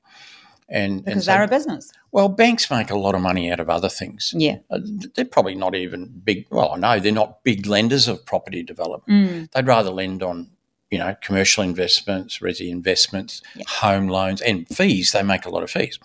And, 0.67 0.93
and 0.93 1.05
because 1.05 1.25
so, 1.25 1.31
they're 1.33 1.43
a 1.43 1.47
business. 1.47 1.91
well, 2.11 2.27
banks 2.27 2.71
make 2.71 2.89
a 2.89 2.97
lot 2.97 3.13
of 3.13 3.21
money 3.21 3.51
out 3.51 3.59
of 3.59 3.69
other 3.69 3.89
things. 3.89 4.33
Yeah. 4.35 4.57
Uh, 4.71 4.79
they're 5.15 5.23
probably 5.25 5.53
not 5.55 5.75
even 5.75 6.07
big. 6.23 6.47
Well, 6.49 6.71
I 6.71 6.77
know 6.77 6.99
they're 6.99 7.11
not 7.11 7.43
big 7.43 7.67
lenders 7.67 8.07
of 8.07 8.25
property 8.25 8.63
development. 8.63 9.07
Mm. 9.29 9.51
They'd 9.51 9.67
rather 9.67 9.91
lend 9.91 10.23
on, 10.23 10.49
you 10.89 10.97
know, 10.97 11.15
commercial 11.21 11.63
investments, 11.63 12.39
resi 12.39 12.69
investments, 12.69 13.43
Yeah. 13.55 13.65
home 13.67 14.07
loans, 14.07 14.41
and 14.41 14.67
fees. 14.67 15.11
They 15.11 15.21
make 15.21 15.45
a 15.45 15.49
lot 15.49 15.61
of 15.61 15.69
fees. 15.69 15.99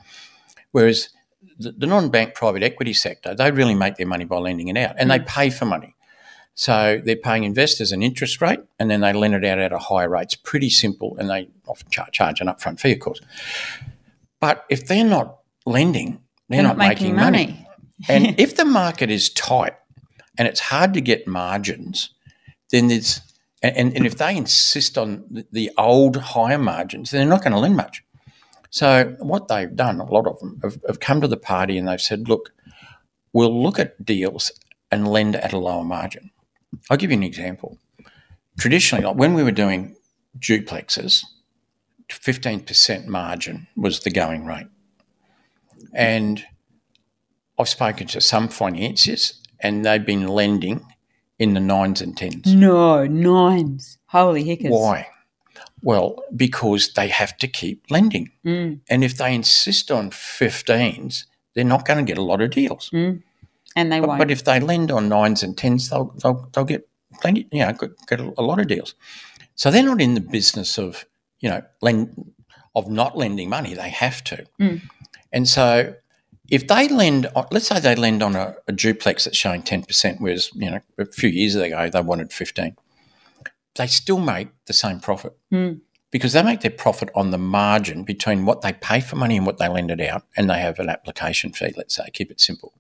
Whereas 0.73 1.09
the, 1.59 1.73
the 1.73 1.87
non-bank 1.87 2.35
private 2.35 2.63
equity 2.63 2.93
sector, 2.93 3.35
they 3.35 3.51
really 3.51 3.75
make 3.75 3.97
their 3.97 4.07
money 4.07 4.25
by 4.27 4.37
lending 4.39 4.69
it 4.69 4.77
out, 4.77 4.95
and 4.99 5.11
they 5.11 5.21
pay 5.21 5.49
for 5.49 5.65
money. 5.65 5.95
So 6.55 7.01
they're 7.03 7.17
paying 7.17 7.45
investors 7.45 7.93
an 7.93 8.03
interest 8.03 8.43
rate, 8.43 8.61
and 8.79 8.91
then 8.91 9.01
they 9.01 9.15
lend 9.15 9.35
it 9.35 9.45
out 9.45 9.59
at 9.59 9.73
a 9.73 9.79
higher 9.79 10.11
rate. 10.11 10.25
It's 10.25 10.35
pretty 10.35 10.69
simple, 10.69 11.17
and 11.19 11.31
they 11.31 11.49
often 11.67 11.89
charge 12.11 12.43
an 12.43 12.49
upfront 12.49 12.79
fee, 12.81 12.93
of 12.93 13.01
course. 13.01 13.21
But 14.41 14.65
if 14.69 14.87
they're 14.87 15.05
not 15.05 15.39
lending, 15.67 16.21
they're, 16.49 16.63
not, 16.63 16.79
making, 16.79 17.17
money. 17.17 17.67
And 18.09 18.35
if 18.41 18.57
the 18.57 18.65
market 18.65 19.11
is 19.11 19.29
tight 19.29 19.75
and 20.39 20.49
it's 20.49 20.61
hard 20.61 20.95
to 20.95 21.01
get 21.03 21.27
margins, 21.27 22.15
then 22.71 22.89
there's 22.89 23.21
and, 23.63 23.95
and, 23.95 24.07
if 24.07 24.17
they 24.17 24.37
insist 24.39 24.97
on 24.97 25.25
the, 25.31 25.47
the 25.53 25.71
old 25.77 26.17
higher 26.17 26.57
margins, 26.57 27.11
they're 27.11 27.27
not 27.27 27.43
going 27.43 27.53
to 27.53 27.59
lend 27.59 27.77
much. 27.77 28.03
So 28.71 29.17
what 29.19 29.49
they've 29.49 29.75
done, 29.75 30.01
a 30.01 30.11
lot 30.11 30.27
of 30.27 30.39
them 30.39 30.61
have, 30.63 30.79
have 30.87 31.01
come 31.01 31.21
to 31.21 31.29
the 31.29 31.37
party 31.37 31.77
and 31.77 31.87
they've 31.87 32.01
said, 32.01 32.29
look, 32.29 32.53
we'll 33.35 33.63
look 33.63 33.79
at 33.79 34.03
deals 34.03 34.51
and 34.91 35.07
lend 35.07 35.37
at 35.37 35.53
a 35.53 35.59
lower 35.59 35.85
margin. 35.85 36.31
I'll 36.89 36.97
give 36.97 37.11
you 37.11 37.17
an 37.17 37.23
example. 37.23 37.79
traditionally, 38.59 39.05
like 39.05 39.17
when 39.17 39.35
we 39.35 39.43
were 39.43 39.51
doing 39.51 39.97
duplexes, 40.39 41.25
15% 42.11 43.07
margin 43.07 43.67
was 43.77 44.01
the 44.01 44.11
going 44.11 44.45
rate. 44.47 44.67
And 45.95 46.45
I've 47.59 47.69
spoken 47.69 48.07
to 48.09 48.21
some 48.21 48.49
financiers 48.49 49.41
and 49.61 49.85
they've 49.85 50.05
been 50.05 50.27
lending 50.29 50.85
in 51.39 51.55
the 51.55 51.61
nines 51.61 52.01
and 52.01 52.17
tens. 52.17 52.55
No, 52.55 53.07
nines. 53.07 53.99
Holy 54.07 54.45
heckers. 54.45 54.71
Why? 54.71 55.09
Well, 55.83 56.23
because 56.37 56.93
they 56.93 57.09
have 57.09 57.37
to 57.39 57.49
keep 57.49 57.85
lending. 57.91 58.31
Mm, 58.45 58.81
And 58.91 59.03
if 59.03 59.17
they 59.17 59.35
insist 59.35 59.91
on 59.91 60.11
15s, 60.11 61.25
they're 61.55 61.65
not 61.65 61.87
going 61.87 62.05
to 62.05 62.09
get 62.11 62.19
a 62.19 62.23
lot 62.23 62.41
of 62.43 62.51
deals. 62.51 62.91
mm. 62.93 63.23
And 63.77 63.93
they 63.93 64.01
But, 64.01 64.09
won't. 64.09 64.19
but 64.19 64.31
if 64.31 64.45
they 64.45 64.59
lend 64.61 64.91
on 64.91 65.09
nines 65.09 65.43
and 65.43 65.57
tens, 65.57 65.89
they'll, 65.91 66.13
they'll, 66.23 66.51
they'll 66.53 66.65
get 66.65 66.89
plenty, 67.21 67.47
you 67.53 67.65
know, 67.65 67.73
get 67.73 67.91
get 68.09 68.21
a 68.21 68.43
lot 68.43 68.59
of 68.59 68.67
deals. 68.67 68.95
So 69.55 69.71
they're 69.71 69.83
not 69.85 70.01
in 70.01 70.15
the 70.15 70.21
business 70.21 70.77
of, 70.77 71.07
you 71.41 71.49
know, 71.49 71.63
lend, 71.83 72.33
of 72.75 72.89
not 72.89 73.17
lending 73.17 73.49
money. 73.49 73.75
They 73.75 73.91
have 73.91 74.23
to. 74.25 74.45
Mm. 74.61 74.83
And 75.33 75.49
so 75.49 75.95
if 76.51 76.67
they 76.67 76.89
lend, 76.89 77.29
let's 77.51 77.67
say 77.69 77.81
they 77.81 77.95
lend 77.95 78.23
on 78.23 78.37
a, 78.37 78.55
a 78.69 78.73
duplex 78.73 79.25
that's 79.25 79.37
showing 79.37 79.63
10%, 79.63 80.21
whereas, 80.21 80.51
you 80.55 80.71
know, 80.71 80.81
a 80.99 81.07
few 81.07 81.29
years 81.31 81.55
ago 81.55 81.89
they 81.91 82.01
wanted 82.01 82.33
15, 82.33 82.77
they 83.77 83.87
still 83.87 84.19
make 84.19 84.49
the 84.67 84.73
same 84.73 85.01
profit 85.01 85.37
Mm. 85.53 85.81
because 86.11 86.33
they 86.33 86.43
make 86.43 86.61
their 86.61 86.71
profit 86.73 87.09
on 87.15 87.31
the 87.31 87.39
margin 87.39 88.03
between 88.05 88.45
what 88.45 88.63
they 88.63 88.73
pay 88.73 89.01
for 89.01 89.17
money 89.17 89.37
and 89.37 89.47
what 89.47 89.59
they 89.59 89.69
lend 89.69 89.91
it 89.91 90.01
out, 90.01 90.25
and 90.37 90.51
they 90.51 90.59
have 90.61 90.79
an 90.81 90.89
application 90.89 91.53
fee. 91.53 91.73
Let's 91.77 91.95
say, 91.95 92.05
keep 92.13 92.31
it 92.31 92.41
simple. 92.41 92.73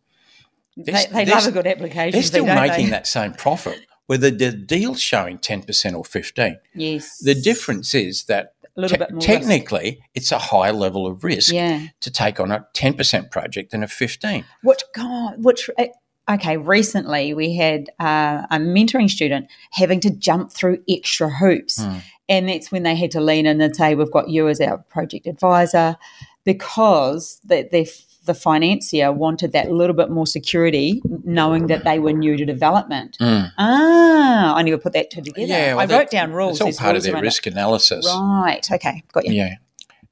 they 0.77 0.92
They're- 0.92 1.07
they 1.12 1.25
they're 1.25 1.35
love 1.37 1.46
a 1.46 1.53
good 1.53 1.66
application. 1.66 2.12
They're 2.12 2.23
still 2.23 2.46
making 2.46 2.87
they? 2.87 2.90
that 2.90 3.07
same 3.07 3.33
profit, 3.33 3.81
whether 4.11 4.29
the 4.29 4.51
deal's 4.51 5.01
showing 5.01 5.38
ten 5.38 5.62
percent 5.62 5.94
or 5.94 6.05
fifteen. 6.05 6.57
Yes. 6.75 7.18
The 7.18 7.35
difference 7.51 7.94
is 7.94 8.25
that 8.25 8.55
A 8.77 8.81
little 8.81 8.96
te- 8.96 9.05
bit 9.05 9.11
more. 9.12 9.18
risk. 9.18 9.27
technically, 9.29 10.01
it's 10.16 10.33
a 10.33 10.38
higher 10.38 10.73
level 10.73 11.07
of 11.07 11.23
risk 11.23 11.53
Yeah. 11.55 11.87
to 12.01 12.11
take 12.11 12.40
on 12.40 12.51
a 12.51 12.66
ten 12.73 12.94
percent 12.94 13.31
project 13.31 13.70
than 13.70 13.85
a 13.85 13.88
fifteen. 13.88 14.44
Which, 14.64 14.83
God, 14.96 15.35
which, 15.44 15.70
uh, 15.79 15.87
okay, 16.29 16.57
recently 16.57 17.35
we 17.35 17.55
had 17.55 17.90
uh, 18.01 18.46
a 18.51 18.59
mentoring 18.59 19.09
student 19.09 19.46
having 19.73 20.01
to 20.01 20.11
jump 20.11 20.51
through 20.51 20.79
extra 20.88 21.29
hoops. 21.31 21.81
Hmm. 21.81 21.99
And 22.29 22.49
that's 22.49 22.70
when 22.73 22.83
they 22.83 22.96
had 22.96 23.11
to 23.12 23.20
lean 23.20 23.46
in 23.46 23.61
and 23.61 23.77
say, 23.77 23.94
We've 23.94 24.11
got 24.11 24.29
you 24.29 24.49
as 24.49 24.61
our 24.61 24.79
project 24.79 25.27
advisor 25.29 25.96
because 26.44 27.40
the, 27.44 27.68
the, 27.70 27.85
the 28.31 28.35
financier 28.35 29.11
wanted 29.11 29.51
that 29.51 29.73
little 29.73 29.97
bit 29.97 30.09
more 30.09 30.25
security, 30.27 31.03
knowing 31.25 31.66
that 31.66 31.83
they 31.83 31.99
were 31.99 32.12
new 32.12 32.37
to 32.37 32.45
development. 32.45 33.16
Mm. 33.21 33.51
Ah, 33.59 34.55
I 34.55 34.62
never 34.62 34.79
put 34.79 34.93
that 34.93 35.11
two 35.11 35.21
together. 35.21 35.49
Yeah, 35.49 35.75
well, 35.75 35.90
I 35.93 35.99
wrote 35.99 36.11
down 36.12 36.33
rules. 36.33 36.53
It's 36.53 36.61
all 36.61 36.66
There's 36.66 36.77
part 36.79 36.95
of 36.95 37.03
their 37.03 37.14
around 37.14 37.25
it. 37.25 37.27
risk 37.27 37.47
analysis. 37.49 38.07
Right. 38.07 38.64
Okay. 38.71 39.03
Got 39.12 39.27
you. 39.27 39.33
Yeah, 39.33 39.55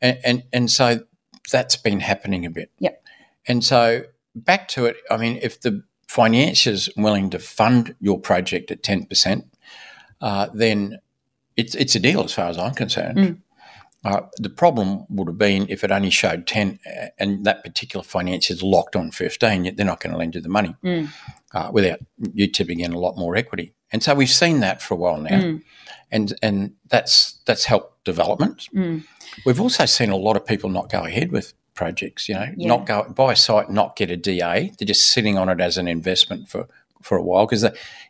and, 0.01 0.19
and 0.25 0.43
and 0.53 0.71
so 0.71 1.05
that's 1.53 1.77
been 1.77 2.01
happening 2.01 2.45
a 2.45 2.51
bit. 2.51 2.73
Yep. 2.81 3.05
And 3.47 3.65
so 3.65 4.03
back 4.35 4.67
to 4.69 4.87
it. 4.87 4.97
I 5.09 5.17
mean, 5.17 5.39
if 5.41 5.61
the 5.61 5.85
financier's 6.09 6.89
willing 6.97 7.31
to 7.31 7.39
fund 7.39 7.95
your 8.01 8.19
project 8.19 8.73
at 8.73 8.83
ten 8.83 9.07
percent, 9.07 9.45
uh, 10.21 10.49
then 10.53 10.99
it's 11.57 11.77
it's 11.77 11.95
a 11.95 12.01
deal 12.01 12.25
as 12.25 12.35
far 12.35 12.49
as 12.49 12.59
I'm 12.59 12.75
concerned. 12.75 13.19
Mm. 13.19 13.39
Uh, 14.05 14.21
the 14.37 14.49
problem 14.51 15.05
would 15.09 15.27
have 15.27 15.39
been 15.39 15.67
if 15.69 15.83
it 15.83 15.91
only 15.91 16.11
showed 16.11 16.47
10 16.47 16.79
uh, 16.87 17.07
and 17.19 17.45
that 17.45 17.65
particular 17.65 18.03
finance 18.05 18.49
is 18.51 18.63
locked 18.63 18.95
on 18.95 19.11
15, 19.11 19.65
yet 19.65 19.77
they're 19.77 19.85
not 19.85 20.01
going 20.01 20.13
to 20.13 20.19
lend 20.19 20.35
you 20.37 20.41
the 20.41 20.49
money 20.49 20.75
Mm. 20.85 21.09
uh, 21.53 21.71
without 21.73 21.99
you 22.33 22.47
tipping 22.47 22.79
in 22.81 22.93
a 22.93 22.99
lot 22.99 23.17
more 23.17 23.35
equity. 23.37 23.75
And 23.93 24.03
so 24.03 24.15
we've 24.15 24.31
seen 24.31 24.61
that 24.61 24.81
for 24.81 24.95
a 24.95 24.97
while 24.97 25.21
now. 25.21 25.41
Mm. 25.41 25.63
And, 26.13 26.35
and 26.43 26.73
that's 26.89 27.41
that's 27.45 27.65
helped 27.65 28.05
development. 28.05 28.69
Mm. 28.75 29.05
We've 29.45 29.61
also 29.61 29.85
seen 29.85 30.11
a 30.11 30.17
lot 30.17 30.37
of 30.37 30.47
people 30.47 30.71
not 30.71 30.91
go 30.91 31.05
ahead 31.05 31.33
with 31.33 31.53
projects, 31.75 32.29
you 32.29 32.35
know, 32.37 32.47
Yeah. 32.57 32.69
not 32.69 32.87
go 32.87 33.03
buy 33.05 33.33
a 33.33 33.37
site, 33.37 33.69
not 33.71 33.97
get 33.97 34.11
a 34.11 34.17
DA. 34.17 34.73
They're 34.79 34.87
just 34.87 35.13
sitting 35.13 35.37
on 35.37 35.49
it 35.49 35.61
as 35.61 35.77
an 35.77 35.89
investment 35.89 36.49
for, 36.49 36.67
for 37.03 37.19
a 37.19 37.23
while 37.23 37.47
because, 37.47 37.63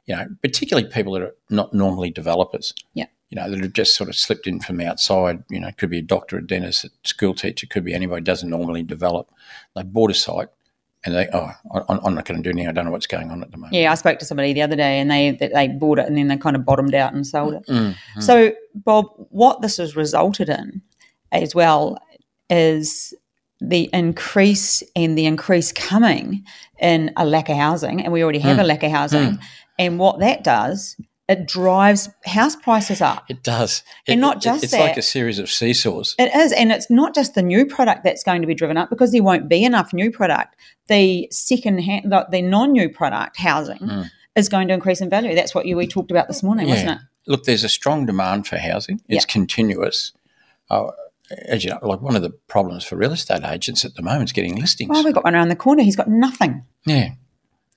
you 0.07 0.15
know, 0.17 0.27
particularly 0.43 0.89
people 0.89 1.13
that 1.15 1.23
are 1.23 1.35
not 1.51 1.73
normally 1.75 2.11
developers. 2.11 2.73
Yeah. 2.95 3.07
You 3.31 3.37
know, 3.37 3.51
that 3.51 3.61
have 3.61 3.73
just 3.75 3.95
sort 3.95 4.09
of 4.09 4.17
slipped 4.17 4.47
in 4.47 4.59
from 4.61 4.81
outside. 4.81 5.45
You 5.51 5.61
know, 5.61 5.69
it 5.69 5.77
could 5.77 5.91
be 5.91 5.99
a 5.99 6.03
doctor, 6.03 6.39
a 6.39 6.47
dentist, 6.47 6.85
a 6.87 6.91
school 7.05 7.35
teacher, 7.35 7.67
could 7.67 7.85
be 7.85 7.93
anybody 7.93 8.21
who 8.21 8.25
doesn't 8.25 8.49
normally 8.49 8.83
develop. 8.83 9.31
They 9.77 9.83
bought 9.83 10.11
a 10.11 10.15
site 10.15 10.49
and 11.05 11.15
they, 11.15 11.29
oh, 11.35 11.51
I- 11.75 11.85
I'm 12.03 12.15
not 12.15 12.25
going 12.25 12.43
to 12.43 12.43
do 12.43 12.51
anything. 12.51 12.69
I 12.69 12.73
don't 12.73 12.87
know 12.87 12.91
what's 12.91 13.07
going 13.07 13.31
on 13.31 13.43
at 13.43 13.51
the 13.51 13.59
moment. 13.59 13.75
Yeah, 13.75 13.93
I 13.93 13.97
spoke 13.97 14.19
to 14.21 14.25
somebody 14.25 14.53
the 14.55 14.63
other 14.63 14.77
day, 14.77 14.99
and 14.99 15.11
they 15.11 15.31
that 15.33 15.53
they 15.53 15.69
bought 15.69 15.99
it, 15.99 16.07
and 16.07 16.17
then 16.17 16.29
they 16.29 16.37
kind 16.39 16.57
of 16.57 16.65
bottomed 16.65 16.95
out 16.95 17.13
and 17.13 17.27
sold 17.27 17.55
it. 17.55 17.67
Mm, 17.67 17.95
mm. 18.17 18.23
So, 18.23 18.53
Bob, 18.75 19.07
what 19.31 19.61
this 19.61 19.77
has 19.77 19.95
resulted 19.95 20.49
in 20.49 20.81
as 21.31 21.55
well 21.55 21.99
is 22.51 23.13
the 23.61 23.91
increase 23.93 24.83
and 24.97 25.19
the 25.19 25.27
increase 25.27 25.71
coming 25.73 26.45
in 26.81 27.13
a 27.17 27.27
lack 27.27 27.49
of 27.49 27.57
housing, 27.57 28.03
and 28.03 28.13
we 28.13 28.23
already 28.23 28.39
have 28.39 28.57
Mm. 28.57 28.61
a 28.63 28.65
lack 28.65 28.83
of 28.83 28.91
housing. 28.91 29.39
And 29.79 29.99
what 30.01 30.19
that 30.21 30.43
does, 30.43 30.97
it 31.29 31.47
drives 31.47 32.09
house 32.25 32.57
prices 32.57 33.01
up. 33.03 33.25
It 33.29 33.43
does. 33.43 33.83
And 34.07 34.19
It- 34.19 34.21
not 34.21 34.37
it- 34.39 34.43
just 34.43 34.65
It's 34.65 34.73
like 34.73 34.97
a 34.97 35.03
series 35.03 35.39
of 35.39 35.51
seesaws. 35.51 36.15
It 36.19 36.35
is, 36.35 36.53
and 36.53 36.73
it's 36.73 36.89
not 36.91 37.15
just 37.15 37.35
the 37.35 37.43
new 37.43 37.67
product 37.67 38.03
that's 38.05 38.23
going 38.25 38.41
to 38.41 38.47
be 38.47 38.55
driven 38.55 38.77
up 38.77 38.89
because 38.91 39.13
there 39.13 39.23
won't 39.23 39.49
be 39.49 39.63
enough 39.65 39.93
new 39.93 40.11
product. 40.11 40.57
The 40.89 41.29
second 41.31 41.81
hand, 41.81 42.11
the, 42.11 42.27
the 42.31 42.41
non-new 42.43 42.89
product 42.91 43.37
housing 43.39 43.79
Mm. 43.79 44.11
is 44.37 44.49
going 44.49 44.69
to 44.69 44.75
increase 44.75 45.01
in 45.03 45.11
value. 45.11 45.35
That's 45.35 45.55
what 45.55 45.67
you 45.67 45.77
we 45.77 45.87
talked 45.87 46.11
about 46.11 46.29
this 46.29 46.43
morning, 46.43 46.69
wasn't 46.69 46.93
it? 46.93 46.99
Look, 47.27 47.45
there's 47.45 47.63
a 47.65 47.69
strong 47.69 48.07
demand 48.07 48.47
for 48.47 48.57
housing. 48.57 49.01
It's 49.09 49.27
continuous. 49.27 50.13
Uh, 50.71 50.93
as 51.47 51.63
you 51.63 51.69
know, 51.71 51.79
like 51.83 52.01
one 52.01 52.17
of 52.17 52.23
the 52.23 52.31
problems 52.31 52.85
for 52.85 52.97
real 52.97 53.13
estate 53.13 53.45
agents 53.45 53.85
at 53.85 53.95
the 53.97 54.03
moment 54.03 54.31
is 54.31 54.33
getting 54.33 54.57
listings. 54.57 54.91
Oh, 54.95 55.03
we've 55.05 55.13
got 55.13 55.25
one 55.25 55.35
around 55.35 55.49
the 55.51 55.57
corner. 55.57 55.83
He's 55.83 55.97
got 55.97 56.09
nothing. 56.09 56.65
yeah, 56.87 57.11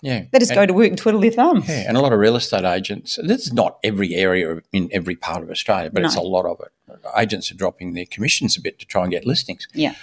yeah. 0.02 0.26
They 0.32 0.40
just 0.40 0.52
and, 0.52 0.58
go 0.58 0.66
to 0.66 0.74
work 0.74 0.90
and 0.90 0.98
twiddle 0.98 1.22
their 1.22 1.32
thumbs. 1.32 1.70
Yeah, 1.70 1.86
and 1.88 1.96
a 1.96 2.02
lot 2.02 2.12
of 2.12 2.20
real 2.20 2.36
estate 2.36 2.66
agents. 2.66 3.20
This 3.24 3.44
is 3.44 3.54
not 3.54 3.78
every 3.84 4.16
area 4.16 4.62
in 4.72 4.90
every 4.92 5.16
part 5.16 5.44
of 5.44 5.50
Australia, 5.50 5.92
but 5.92 6.04
it's 6.04 6.16
a 6.16 6.22
lot 6.22 6.46
of 6.46 6.60
it. 6.60 6.72
Agents 7.16 7.52
are 7.52 7.56
dropping 7.56 7.94
their 7.94 8.06
commissions 8.06 8.58
a 8.58 8.62
bit 8.62 8.80
to 8.80 8.86
try 8.86 9.04
and 9.04 9.12
get 9.12 9.26
listings. 9.26 9.68
Yeah. 9.74 9.96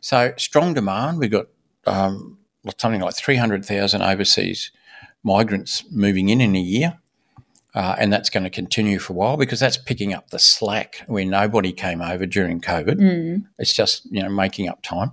So 0.00 0.34
strong 0.36 0.74
demand. 0.74 1.18
We've 1.18 1.30
got 1.30 1.46
um, 1.86 2.38
something 2.78 3.00
like 3.00 3.14
three 3.14 3.36
hundred 3.36 3.64
thousand 3.64 4.02
overseas 4.02 4.72
migrants 5.22 5.84
moving 5.90 6.28
in 6.28 6.40
in 6.40 6.56
a 6.56 6.60
year. 6.60 6.98
Uh, 7.74 7.96
and 7.98 8.12
that's 8.12 8.30
going 8.30 8.44
to 8.44 8.50
continue 8.50 9.00
for 9.00 9.14
a 9.14 9.16
while 9.16 9.36
because 9.36 9.58
that's 9.58 9.76
picking 9.76 10.14
up 10.14 10.30
the 10.30 10.38
slack 10.38 11.02
where 11.08 11.24
nobody 11.24 11.72
came 11.72 12.00
over 12.00 12.24
during 12.24 12.60
COVID. 12.60 13.00
Mm. 13.00 13.46
It's 13.58 13.72
just 13.72 14.04
you 14.12 14.22
know 14.22 14.28
making 14.28 14.68
up 14.68 14.82
time. 14.82 15.10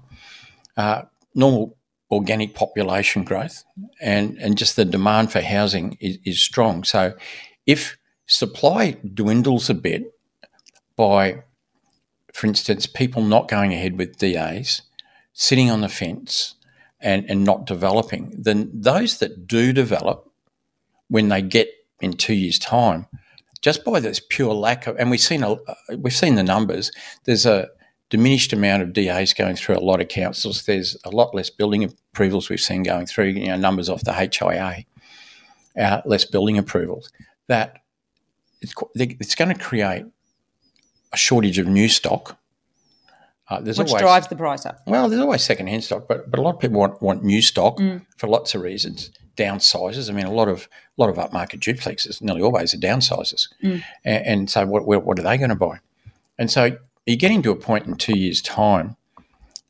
Uh, 0.78 1.04
normal 1.34 1.76
organic 2.12 2.54
population 2.54 3.24
growth 3.24 3.64
and 4.02 4.38
and 4.38 4.58
just 4.58 4.76
the 4.76 4.86
demand 4.86 5.32
for 5.32 5.42
housing 5.42 5.98
is, 6.00 6.18
is 6.26 6.44
strong. 6.44 6.84
So 6.84 7.14
if 7.66 7.98
supply 8.26 8.98
dwindles 9.14 9.70
a 9.70 9.74
bit 9.74 10.14
by, 10.96 11.44
for 12.34 12.48
instance, 12.48 12.86
people 12.86 13.24
not 13.24 13.48
going 13.48 13.74
ahead 13.74 13.98
with 13.98 14.18
DAs, 14.18 14.82
sitting 15.34 15.70
on 15.70 15.82
the 15.82 15.90
fence 15.90 16.56
and, 17.00 17.30
and 17.30 17.44
not 17.44 17.66
developing, 17.66 18.34
then 18.38 18.70
those 18.74 19.20
that 19.20 19.48
do 19.48 19.74
develop, 19.74 20.30
when 21.08 21.30
they 21.30 21.42
get 21.42 21.70
in 22.00 22.14
two 22.14 22.34
years' 22.34 22.60
time, 22.60 23.06
just 23.62 23.84
by 23.84 24.00
this 24.00 24.22
pure 24.30 24.54
lack 24.54 24.88
of, 24.88 24.98
and 24.98 25.12
we've 25.12 25.20
seen 25.20 25.44
a, 25.44 25.56
we've 25.98 26.14
seen 26.14 26.36
the 26.36 26.44
numbers. 26.44 26.92
There's 27.26 27.46
a 27.46 27.70
diminished 28.10 28.54
amount 28.54 28.84
of 28.84 28.94
DAs 28.94 29.34
going 29.34 29.56
through 29.56 29.78
a 29.78 29.80
lot 29.80 30.02
of 30.02 30.08
councils. 30.08 30.66
There's 30.66 30.98
a 31.04 31.10
lot 31.10 31.36
less 31.36 31.50
building 31.50 31.94
approvals 32.14 32.50
we've 32.50 32.60
seen 32.60 32.84
going 32.84 33.06
through. 33.06 33.28
You 33.28 33.48
know, 33.48 33.58
numbers 33.58 33.90
off 33.90 34.04
the 34.04 34.14
HIA, 34.14 34.86
uh, 35.78 36.02
less 36.06 36.26
building 36.26 36.58
approvals. 36.58 37.10
That 37.48 37.80
it's 38.62 38.74
it's 38.96 39.36
going 39.36 39.54
to 39.56 39.60
create 39.62 40.06
a 41.14 41.18
shortage 41.18 41.58
of 41.58 41.68
new 41.68 41.88
stock. 41.90 42.38
Uh, 43.50 43.60
there's 43.60 43.78
Which 43.78 43.90
always 43.90 44.02
drives 44.02 44.28
the 44.28 44.36
price 44.38 44.66
up. 44.66 44.80
well, 44.88 45.10
there's 45.10 45.20
always 45.22 45.44
second-hand 45.44 45.84
stock, 45.84 46.08
but 46.08 46.30
but 46.32 46.40
a 46.40 46.44
lot 46.44 46.56
of 46.56 46.62
people 46.62 46.80
want, 46.80 47.02
want 47.02 47.24
new 47.24 47.42
stock 47.42 47.78
Mm. 47.80 48.06
for 48.18 48.28
lots 48.28 48.56
of 48.56 48.62
reasons. 48.62 49.12
Downsizes. 49.36 50.10
I 50.10 50.14
mean, 50.14 50.26
a 50.26 50.32
lot 50.32 50.48
of 50.48 50.70
a 50.98 51.02
lot 51.02 51.10
of 51.10 51.18
upmarket 51.18 51.60
duplexes 51.60 52.22
nearly 52.22 52.42
always 52.42 52.74
are 52.74 52.78
downsizes, 52.78 53.48
Mm. 53.64 53.84
and, 54.06 54.26
and 54.26 54.50
so 54.50 54.66
what, 54.66 54.86
what 54.86 55.04
what 55.06 55.20
are 55.20 55.24
they 55.24 55.38
going 55.38 55.50
to 55.50 55.56
buy? 55.56 55.80
And 56.38 56.50
so 56.50 56.78
you're 57.06 57.18
getting 57.18 57.42
to 57.44 57.52
a 57.52 57.56
point 57.56 57.88
in 57.88 57.96
two 57.96 58.18
years' 58.18 58.42
time 58.42 58.96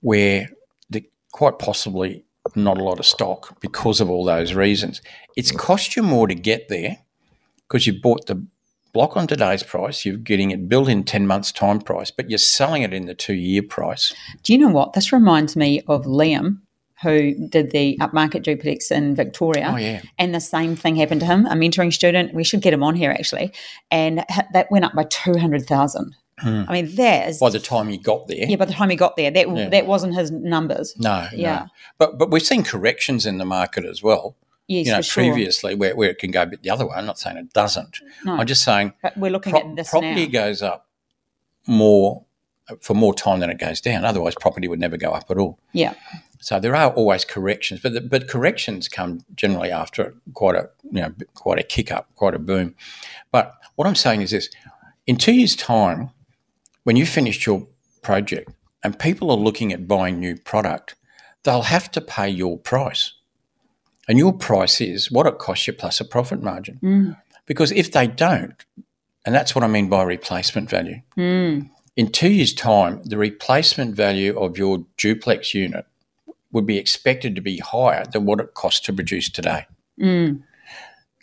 where 0.01 0.49
the, 0.89 1.03
quite 1.31 1.57
possibly 1.59 2.23
not 2.55 2.77
a 2.77 2.83
lot 2.83 2.99
of 2.99 3.05
stock 3.05 3.59
because 3.61 4.01
of 4.01 4.09
all 4.09 4.25
those 4.25 4.53
reasons. 4.53 5.01
It's 5.35 5.51
cost 5.51 5.95
you 5.95 6.03
more 6.03 6.27
to 6.27 6.35
get 6.35 6.67
there 6.69 6.97
because 7.67 7.87
you 7.87 7.99
bought 7.99 8.25
the 8.27 8.45
block 8.93 9.15
on 9.15 9.27
today's 9.27 9.63
price. 9.63 10.05
You're 10.05 10.17
getting 10.17 10.51
it 10.51 10.67
built 10.67 10.89
in 10.89 11.03
ten 11.03 11.25
months' 11.27 11.51
time 11.51 11.79
price, 11.79 12.11
but 12.11 12.29
you're 12.29 12.37
selling 12.37 12.81
it 12.81 12.93
in 12.93 13.05
the 13.05 13.15
two-year 13.15 13.63
price. 13.63 14.13
Do 14.43 14.53
you 14.53 14.59
know 14.59 14.69
what? 14.69 14.93
This 14.93 15.13
reminds 15.13 15.55
me 15.55 15.81
of 15.87 16.05
Liam, 16.05 16.59
who 17.01 17.33
did 17.47 17.71
the 17.71 17.97
upmarket 17.99 18.43
duplex 18.43 18.91
in 18.91 19.15
Victoria. 19.15 19.71
Oh, 19.73 19.77
yeah. 19.77 20.01
And 20.19 20.35
the 20.35 20.39
same 20.39 20.75
thing 20.75 20.97
happened 20.97 21.21
to 21.21 21.27
him, 21.27 21.45
a 21.45 21.53
mentoring 21.53 21.93
student. 21.93 22.33
We 22.33 22.43
should 22.43 22.61
get 22.61 22.73
him 22.73 22.83
on 22.83 22.95
here 22.95 23.11
actually. 23.11 23.53
And 23.89 24.23
that 24.53 24.69
went 24.69 24.85
up 24.85 24.93
by 24.93 25.05
200,000. 25.05 26.15
Hmm. 26.41 26.63
I 26.67 26.73
mean, 26.73 26.95
that 26.95 27.29
is. 27.29 27.39
By 27.39 27.49
the 27.49 27.59
time 27.59 27.89
you 27.89 27.99
got 27.99 28.27
there, 28.27 28.45
yeah, 28.49 28.55
by 28.55 28.65
the 28.65 28.73
time 28.73 28.89
he 28.89 28.95
got 28.95 29.15
there, 29.15 29.31
that 29.31 29.69
that 29.71 29.85
wasn't 29.85 30.15
his 30.15 30.31
numbers. 30.31 30.93
no, 30.97 31.27
Yeah. 31.33 31.59
no. 31.59 31.65
But 31.97 32.17
but 32.17 32.31
we've 32.31 32.41
seen 32.41 32.63
corrections 32.63 33.25
in 33.25 33.37
the 33.37 33.45
market 33.45 33.85
as 33.85 34.01
well. 34.03 34.35
Yes, 34.67 34.85
you 34.85 34.91
know, 34.93 34.97
for 34.99 35.03
sure. 35.03 35.23
previously 35.25 35.75
where, 35.75 35.95
where 35.95 36.09
it 36.09 36.17
can 36.17 36.31
go 36.31 36.43
a 36.43 36.45
bit 36.45 36.63
the 36.63 36.69
other 36.69 36.85
way. 36.87 36.93
I'm 36.95 37.05
not 37.05 37.19
saying 37.19 37.35
it 37.37 37.51
doesn't. 37.53 37.99
No. 38.23 38.37
I'm 38.37 38.47
just 38.47 38.63
saying 38.63 38.93
But 39.01 39.17
we're 39.17 39.31
looking 39.31 39.51
pro- 39.51 39.69
at 39.69 39.75
this 39.75 39.89
property 39.89 40.25
now. 40.27 40.31
goes 40.31 40.61
up 40.61 40.87
more 41.67 42.23
for 42.79 42.93
more 42.93 43.13
time 43.13 43.39
than 43.41 43.49
it 43.49 43.57
goes 43.59 43.81
down. 43.81 44.05
Otherwise, 44.05 44.33
property 44.39 44.67
would 44.67 44.79
never 44.79 44.95
go 44.97 45.11
up 45.11 45.29
at 45.29 45.37
all. 45.37 45.59
Yeah. 45.73 45.93
So 46.39 46.59
there 46.59 46.75
are 46.75 46.91
always 46.93 47.25
corrections, 47.25 47.81
but 47.81 47.93
the, 47.93 48.01
but 48.01 48.27
corrections 48.27 48.87
come 48.87 49.25
generally 49.35 49.71
after 49.71 50.15
quite 50.33 50.55
a 50.55 50.69
you 50.83 51.01
know 51.01 51.13
quite 51.35 51.59
a 51.59 51.63
kick 51.63 51.91
up, 51.91 52.07
quite 52.15 52.33
a 52.33 52.39
boom. 52.39 52.75
But 53.31 53.53
what 53.75 53.87
I'm 53.87 53.95
saying 53.95 54.21
is 54.21 54.31
this: 54.31 54.49
in 55.05 55.17
two 55.17 55.33
years' 55.33 55.55
time, 55.55 56.11
when 56.83 56.95
you 56.95 57.05
finished 57.05 57.45
your 57.45 57.67
project 58.01 58.51
and 58.83 58.97
people 58.97 59.29
are 59.31 59.37
looking 59.37 59.71
at 59.71 59.87
buying 59.87 60.19
new 60.19 60.35
product, 60.35 60.95
they'll 61.43 61.63
have 61.63 61.89
to 61.91 62.01
pay 62.01 62.29
your 62.29 62.57
price, 62.57 63.13
and 64.07 64.17
your 64.17 64.33
price 64.33 64.81
is 64.81 65.11
what 65.11 65.27
it 65.27 65.37
costs 65.37 65.67
you 65.67 65.73
plus 65.73 65.99
a 65.99 66.05
profit 66.05 66.41
margin. 66.41 66.79
Mm. 66.81 67.17
Because 67.45 67.71
if 67.71 67.91
they 67.91 68.07
don't, 68.07 68.65
and 69.25 69.35
that's 69.35 69.53
what 69.53 69.63
I 69.63 69.67
mean 69.67 69.89
by 69.89 70.03
replacement 70.03 70.69
value. 70.69 71.01
Mm. 71.17 71.69
In 71.95 72.11
two 72.11 72.31
years' 72.31 72.53
time, 72.53 73.01
the 73.03 73.17
replacement 73.17 73.95
value 73.95 74.39
of 74.39 74.57
your 74.57 74.85
duplex 74.97 75.53
unit 75.53 75.85
would 76.51 76.65
be 76.65 76.77
expected 76.77 77.35
to 77.35 77.41
be 77.41 77.57
higher 77.57 78.05
than 78.05 78.25
what 78.25 78.39
it 78.39 78.53
costs 78.53 78.79
to 78.81 78.93
produce 78.93 79.29
today. 79.29 79.65
Mm. 79.99 80.43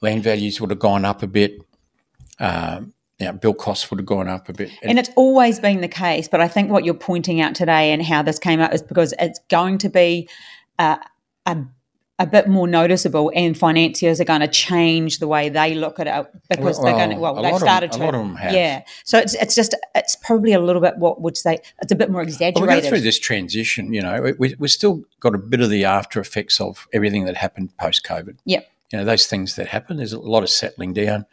Land 0.00 0.22
values 0.22 0.60
would 0.60 0.70
have 0.70 0.78
gone 0.78 1.04
up 1.04 1.22
a 1.22 1.26
bit. 1.26 1.60
Um, 2.38 2.94
know, 3.26 3.32
bill 3.32 3.54
costs 3.54 3.90
would 3.90 3.98
have 3.98 4.06
gone 4.06 4.28
up 4.28 4.48
a 4.48 4.52
bit. 4.52 4.70
And, 4.82 4.90
And 4.90 4.98
it's 4.98 5.10
always 5.16 5.58
been 5.58 5.80
the 5.80 5.88
case, 5.88 6.28
but 6.28 6.40
I 6.40 6.48
think 6.48 6.70
what 6.70 6.84
you're 6.84 6.94
pointing 6.94 7.40
out 7.40 7.54
today 7.54 7.92
and 7.92 8.02
how 8.02 8.22
this 8.22 8.38
came 8.38 8.60
up 8.60 8.72
is 8.72 8.82
because 8.82 9.12
it's 9.18 9.40
going 9.48 9.78
to 9.78 9.88
be 9.88 10.28
uh, 10.78 10.96
a 11.46 11.56
a 12.20 12.26
bit 12.26 12.48
more 12.48 12.66
noticeable, 12.66 13.30
and 13.32 13.56
financiers 13.56 14.20
are 14.20 14.24
going 14.24 14.40
to 14.40 14.48
change 14.48 15.20
the 15.20 15.28
way 15.28 15.48
they 15.48 15.76
look 15.76 16.00
at 16.00 16.08
it 16.08 16.26
because 16.50 16.82
they're 16.82 16.92
going 16.92 17.10
to. 17.10 17.16
Well, 17.16 17.36
Well, 17.36 17.38
a 17.38 17.42
they've 17.44 17.52
lot 17.52 17.62
of 17.62 17.68
'em- 17.68 17.68
started 17.68 17.90
a 17.90 17.98
to. 17.98 18.04
lot 18.04 18.14
of 18.16 18.20
'em 18.22 18.34
have. 18.34 18.52
Yeah, 18.52 18.82
so 19.04 19.18
it's 19.18 19.34
it's 19.34 19.54
just 19.54 19.76
it's 19.94 20.16
probably 20.16 20.52
a 20.52 20.58
little 20.58 20.82
bit 20.82 20.96
what 20.98 21.20
would 21.20 21.36
say 21.36 21.58
it's 21.80 21.92
a 21.92 21.94
bit 21.94 22.10
more 22.10 22.20
exaggerated. 22.22 22.56
Well, 22.60 22.66
we 22.66 22.78
exaggerated. 22.78 22.90
go 22.90 22.96
through 22.96 23.04
this 23.04 23.18
transition, 23.20 23.92
you 23.92 24.02
know, 24.02 24.34
we, 24.36 24.56
we've 24.58 24.70
still 24.70 25.02
got 25.20 25.36
a 25.36 25.38
bit 25.38 25.60
of 25.60 25.70
the 25.70 25.84
after 25.84 26.18
effects 26.18 26.60
of 26.60 26.88
everything 26.92 27.24
that 27.26 27.36
happened 27.36 27.76
post 27.78 28.04
COVID. 28.04 28.36
Yep. 28.46 28.68
You 28.92 28.98
know, 28.98 29.04
those 29.04 29.26
things 29.26 29.54
that 29.54 29.68
happen, 29.68 29.98
there's 29.98 30.12
a 30.12 30.18
lot 30.18 30.42
of 30.42 30.50
settling 30.50 30.94
down. 30.94 31.24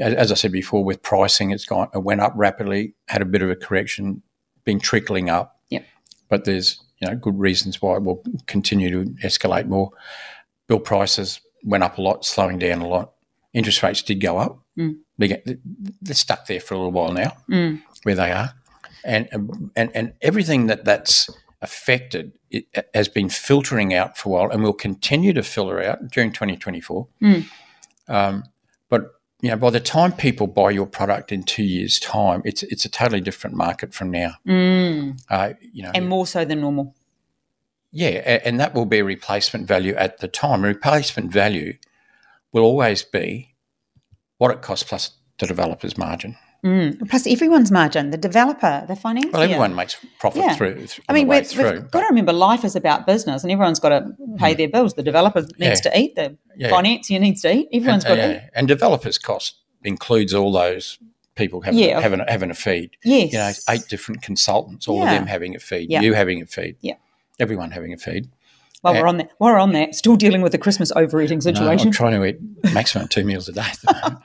As, 0.00 0.32
I 0.32 0.34
said 0.34 0.52
before, 0.52 0.82
with 0.82 1.02
pricing, 1.02 1.50
it's 1.50 1.64
gone, 1.64 1.88
it 1.94 2.02
went 2.02 2.20
up 2.20 2.32
rapidly, 2.34 2.94
had 3.08 3.22
a 3.22 3.26
bit 3.26 3.42
of 3.42 3.50
a 3.50 3.56
correction, 3.56 4.22
been 4.64 4.80
trickling 4.80 5.28
up. 5.28 5.60
Yep. 5.70 5.84
But 6.28 6.44
there's, 6.44 6.80
you 6.98 7.08
know, 7.08 7.16
good 7.16 7.38
reasons 7.38 7.82
why 7.82 7.96
it 7.96 8.02
will 8.02 8.22
continue 8.46 8.90
to 8.90 9.10
escalate 9.22 9.66
more. 9.66 9.90
Bill 10.68 10.80
prices 10.80 11.40
went 11.64 11.84
up 11.84 11.98
a 11.98 12.02
lot, 12.02 12.24
slowing 12.24 12.58
down 12.58 12.80
a 12.80 12.88
lot. 12.88 13.12
Interest 13.52 13.82
rates 13.82 14.02
did 14.02 14.20
go 14.20 14.38
up. 14.38 14.62
Mm. 14.78 14.98
They 15.18 15.28
get, 15.28 15.44
they're 16.00 16.14
stuck 16.14 16.46
there 16.46 16.60
for 16.60 16.74
a 16.74 16.76
little 16.78 16.92
while 16.92 17.12
now, 17.12 17.36
mm. 17.48 17.82
where 18.04 18.14
they 18.14 18.30
are, 18.30 18.54
and 19.04 19.28
and 19.76 19.90
and 19.94 20.12
everything 20.22 20.68
that 20.68 20.84
that's 20.84 21.28
affected 21.60 22.32
it 22.50 22.66
has 22.94 23.08
been 23.08 23.28
filtering 23.28 23.92
out 23.92 24.16
for 24.16 24.28
a 24.28 24.32
while, 24.32 24.50
and 24.50 24.62
will 24.62 24.72
continue 24.72 25.32
to 25.32 25.42
filter 25.42 25.82
out 25.82 26.10
during 26.10 26.32
2024. 26.32 27.08
Mm. 27.22 27.46
Um, 28.08 28.44
but 28.44 28.59
you 29.42 29.50
know, 29.50 29.56
by 29.56 29.70
the 29.70 29.80
time 29.80 30.12
people 30.12 30.46
buy 30.46 30.70
your 30.70 30.86
product 30.86 31.32
in 31.32 31.42
two 31.42 31.62
years' 31.64 31.98
time, 31.98 32.42
it's 32.44 32.62
it's 32.64 32.84
a 32.84 32.88
totally 32.88 33.20
different 33.20 33.56
market 33.56 33.94
from 33.94 34.10
now. 34.10 34.34
Uh, 35.30 35.52
you 35.72 35.82
know, 35.82 35.90
and 35.94 36.08
more 36.08 36.26
so 36.26 36.44
than 36.44 36.60
normal. 36.60 36.94
yeah, 37.92 38.38
and 38.44 38.60
that 38.60 38.74
will 38.74 38.86
be 38.86 39.02
replacement 39.02 39.66
value 39.66 39.94
at 39.94 40.18
the 40.18 40.28
time. 40.28 40.62
Replacement 40.62 41.32
value 41.32 41.74
will 42.52 42.62
always 42.64 43.02
be 43.02 43.54
what 44.38 44.50
it 44.50 44.62
costs 44.62 44.88
plus 44.88 45.12
the 45.38 45.46
developer's 45.46 45.96
margin. 45.96 46.36
Mm. 46.64 47.08
Plus, 47.08 47.26
everyone's 47.26 47.70
margin, 47.70 48.10
the 48.10 48.18
developer, 48.18 48.84
the 48.86 48.94
financier. 48.94 49.30
Well, 49.32 49.42
everyone 49.42 49.74
makes 49.74 49.96
profit 50.18 50.42
Yeah. 50.42 50.54
through. 50.54 50.74
th- 50.74 51.00
I 51.08 51.12
mean, 51.14 51.22
on 51.22 51.26
the 51.26 51.30
way 51.30 51.38
we've, 51.40 51.48
through. 51.48 51.70
we've 51.72 51.90
got 51.90 52.00
to 52.00 52.06
remember 52.10 52.32
life 52.32 52.64
is 52.64 52.76
about 52.76 53.06
business, 53.06 53.42
and 53.42 53.50
everyone's 53.50 53.80
got 53.80 53.90
to 53.90 54.12
pay 54.36 54.54
mm. 54.54 54.58
their 54.58 54.68
bills. 54.68 54.94
The 54.94 55.02
developer 55.02 55.40
needs 55.40 55.80
Yeah. 55.84 55.90
to 55.90 55.98
eat. 55.98 56.14
The 56.16 56.36
Yeah. 56.56 56.68
financier 56.68 57.18
needs 57.18 57.40
to 57.42 57.54
eat. 57.54 57.68
Everyone's 57.72 58.04
and, 58.04 58.16
got 58.16 58.26
to 58.26 58.36
eat. 58.36 58.50
and 58.54 58.68
developers' 58.68 59.16
cost 59.18 59.54
includes 59.84 60.34
all 60.34 60.52
those 60.52 60.98
people 61.34 61.62
having 61.62 61.80
Yeah. 61.80 62.00
having, 62.00 62.20
a, 62.20 62.30
having 62.30 62.50
a 62.50 62.54
feed. 62.54 62.90
Yes. 63.04 63.32
You 63.32 63.38
know, 63.38 63.52
eight 63.74 63.88
different 63.88 64.20
consultants, 64.20 64.86
all 64.86 65.02
of 65.02 65.08
them 65.08 65.26
having 65.26 65.56
a 65.56 65.58
feed. 65.58 65.90
You 65.90 66.12
having 66.12 66.42
a 66.42 66.46
feed. 66.46 66.76
Yeah. 66.82 66.94
Everyone 67.38 67.70
having 67.70 67.94
a 67.94 67.96
feed. 67.96 68.28
While 68.82 68.94
Yeah. 68.94 69.02
we're 69.02 69.06
on 69.08 69.16
that, 69.18 69.30
while 69.38 69.52
we're 69.52 69.58
on 69.58 69.72
that, 69.72 69.94
still 69.94 70.16
dealing 70.16 70.40
with 70.42 70.52
the 70.52 70.58
Christmas 70.58 70.90
overeating 70.96 71.38
No, 71.38 71.52
situation. 71.52 71.88
I'm 71.88 71.92
trying 71.92 72.12
to 72.20 72.24
eat 72.24 72.38
maximum 72.72 73.08
two 73.08 73.24
meals 73.24 73.48
a 73.48 73.52
day. 73.52 73.60
at 73.60 73.78
the 73.82 73.92
moment. 74.02 74.22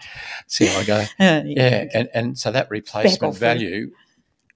See 0.48 0.65
how 0.68 0.80
I 0.80 0.84
go. 0.84 1.00
Uh, 1.20 1.41
Yeah, 1.46 1.86
and, 1.94 2.10
and 2.13 2.38
so 2.38 2.52
that 2.52 2.70
replacement 2.70 3.38
value 3.38 3.91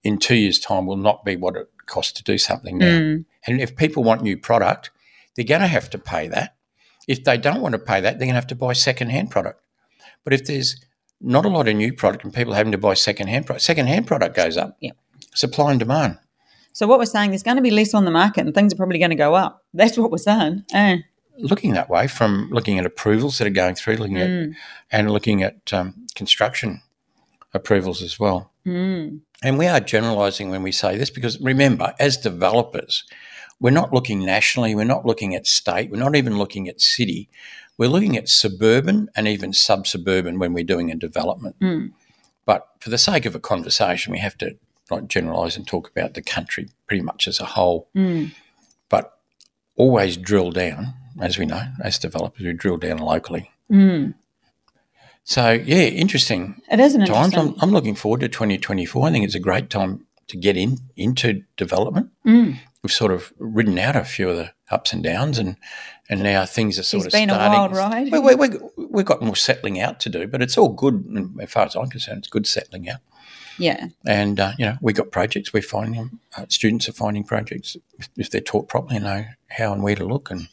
in 0.04 0.18
two 0.18 0.36
years' 0.36 0.60
time 0.60 0.86
will 0.86 0.98
not 0.98 1.26
be 1.26 1.36
what 1.36 1.56
it 1.58 1.68
costs 1.86 2.14
to 2.14 2.24
do 2.24 2.38
something 2.38 2.78
now. 2.78 2.86
Mm. 3.00 3.26
And 3.48 3.60
if 3.60 3.76
people 3.76 4.04
want 4.04 4.22
new 4.22 4.38
product, 4.38 4.92
they're 5.36 5.46
going 5.46 5.62
to 5.62 5.68
have 5.68 5.90
to 5.90 5.98
pay 5.98 6.28
that. 6.30 6.56
If 7.08 7.24
they 7.24 7.38
don't 7.38 7.62
want 7.62 7.74
to 7.74 7.80
pay 7.80 8.00
that, 8.02 8.20
they're 8.20 8.28
going 8.28 8.30
to 8.36 8.36
have 8.36 8.48
to 8.48 8.56
buy 8.56 8.74
second-hand 8.74 9.32
product. 9.32 9.62
But 10.24 10.34
if 10.34 10.46
there's 10.46 10.78
not 11.20 11.46
a 11.46 11.50
lot 11.50 11.68
of 11.68 11.76
new 11.76 11.92
product 11.92 12.24
and 12.24 12.34
people 12.34 12.54
having 12.54 12.72
to 12.72 12.78
buy 12.78 12.94
second-hand 12.94 13.46
product, 13.48 13.64
second-hand 13.64 14.08
product 14.08 14.36
goes 14.36 14.56
up. 14.58 14.78
Yeah. 14.80 14.92
Supply 15.34 15.72
and 15.72 15.80
demand. 15.80 16.20
So 16.80 16.88
what 16.88 16.98
we're 16.98 17.08
saying, 17.08 17.32
there's 17.32 17.44
going 17.44 17.58
to 17.58 17.62
be 17.62 17.72
less 17.72 17.94
on 17.94 18.06
the 18.06 18.12
market, 18.12 18.46
and 18.46 18.56
things 18.56 18.72
are 18.72 18.78
probably 18.78 19.00
going 19.00 19.10
to 19.10 19.16
go 19.18 19.36
up. 19.36 19.66
That's 19.74 19.98
what 19.98 20.12
we're 20.12 20.18
saying. 20.18 20.64
Eh. 20.74 21.00
Looking 21.38 21.74
that 21.74 21.90
way, 21.90 22.08
from 22.08 22.48
looking 22.54 22.80
at 22.80 22.86
approvals 22.86 23.38
that 23.38 23.48
are 23.48 23.50
going 23.50 23.76
through, 23.76 23.98
looking 23.98 24.16
Mm. 24.16 24.52
at 24.52 24.58
and 24.90 25.12
looking 25.12 25.44
at 25.44 25.74
um, 25.74 26.08
construction 26.16 26.82
approvals 27.54 28.02
as 28.02 28.18
well. 28.18 28.54
Mm. 28.66 29.20
And 29.44 29.58
we 29.58 29.68
are 29.68 29.82
generalising 29.82 30.52
when 30.52 30.64
we 30.64 30.72
say 30.72 30.98
this 30.98 31.10
because 31.10 31.38
remember, 31.42 31.94
as 32.00 32.16
developers, 32.16 33.04
we're 33.60 33.72
not 33.72 33.94
looking 33.94 34.24
nationally, 34.24 34.74
we're 34.74 34.86
not 34.86 35.06
looking 35.06 35.36
at 35.36 35.48
state, 35.48 35.92
we're 35.92 35.98
not 35.98 36.16
even 36.16 36.38
looking 36.38 36.70
at 36.70 36.80
city. 36.80 37.28
We're 37.78 37.90
looking 37.90 38.16
at 38.16 38.30
suburban 38.30 39.10
and 39.18 39.28
even 39.28 39.52
sub 39.52 39.86
suburban 39.86 40.40
when 40.40 40.54
we're 40.54 40.64
doing 40.64 40.92
a 40.92 40.96
development. 40.96 41.58
But 42.46 42.70
for 42.80 42.90
the 42.90 42.98
sake 42.98 43.26
of 43.26 43.36
a 43.36 43.40
conversation, 43.42 44.14
we 44.14 44.20
have 44.20 44.38
to 44.38 44.56
like 44.92 45.08
generalise 45.08 45.56
and 45.58 45.68
talk 45.68 45.90
about 45.90 46.14
the 46.14 46.22
country 46.22 46.70
pretty 46.88 47.02
much 47.04 47.28
as 47.28 47.40
a 47.40 47.46
whole. 47.46 47.90
But 48.90 49.18
always 49.76 50.18
drill 50.18 50.52
down, 50.52 50.94
as 51.22 51.38
we 51.38 51.46
know, 51.46 51.64
as 51.84 52.00
developers, 52.00 52.46
we 52.46 52.54
drill 52.54 52.78
down 52.78 52.98
locally. 52.98 53.52
So, 55.24 55.52
yeah, 55.52 55.84
interesting 55.84 56.62
It 56.72 56.80
is 56.80 56.96
an 56.96 57.02
times. 57.06 57.34
interesting. 57.34 57.54
I'm, 57.58 57.70
I'm 57.70 57.72
looking 57.72 57.94
forward 57.96 58.22
to 58.22 58.28
2024. 58.30 59.08
I 59.08 59.12
think 59.12 59.26
it's 59.26 59.36
a 59.36 59.40
great 59.40 59.70
time 59.70 60.08
to 60.28 60.38
get 60.38 60.58
in 60.58 60.78
into 60.96 61.44
development. 61.56 62.10
Mm. 62.26 62.58
We've 62.82 62.92
sort 62.92 63.12
of 63.12 63.32
ridden 63.38 63.78
out 63.78 63.96
a 63.96 64.04
few 64.04 64.30
of 64.30 64.38
the 64.38 64.52
ups 64.72 64.94
and 64.94 65.04
downs, 65.04 65.38
and 65.38 65.58
and 66.10 66.24
now 66.24 66.46
things 66.46 66.80
are 66.80 66.84
sort 66.84 67.06
It's 67.06 67.14
of 67.14 67.20
been 67.20 67.30
a 67.30 67.38
wild 67.38 67.76
ride. 67.76 68.12
We, 68.12 68.20
we, 68.20 68.36
we, 68.36 68.50
we've 68.78 69.06
got 69.06 69.22
more 69.22 69.36
settling 69.36 69.80
out 69.80 70.00
to 70.02 70.10
do, 70.10 70.26
but 70.28 70.42
it's 70.42 70.58
all 70.58 70.70
good. 70.70 71.36
As 71.42 71.52
far 71.52 71.66
as 71.66 71.76
I'm 71.76 71.90
concerned, 71.90 72.20
it's 72.20 72.28
good 72.30 72.48
settling 72.48 72.90
out. 72.90 73.00
Yeah. 73.60 73.88
And 74.06 74.40
uh, 74.40 74.54
you 74.58 74.66
know, 74.66 74.78
we 74.82 74.94
got 74.94 75.12
projects. 75.12 75.54
We're 75.54 75.62
finding 75.62 76.00
them. 76.00 76.20
Uh, 76.36 76.46
students 76.50 76.90
are 76.90 76.94
finding 76.94 77.24
projects 77.24 77.78
if, 77.98 78.10
if 78.18 78.30
they're 78.30 78.42
taught 78.42 78.68
properly, 78.68 79.00
know 79.00 79.26
how 79.50 79.74
and 79.74 79.84
where 79.84 79.96
to 79.96 80.06
look 80.06 80.32
and 80.32 80.48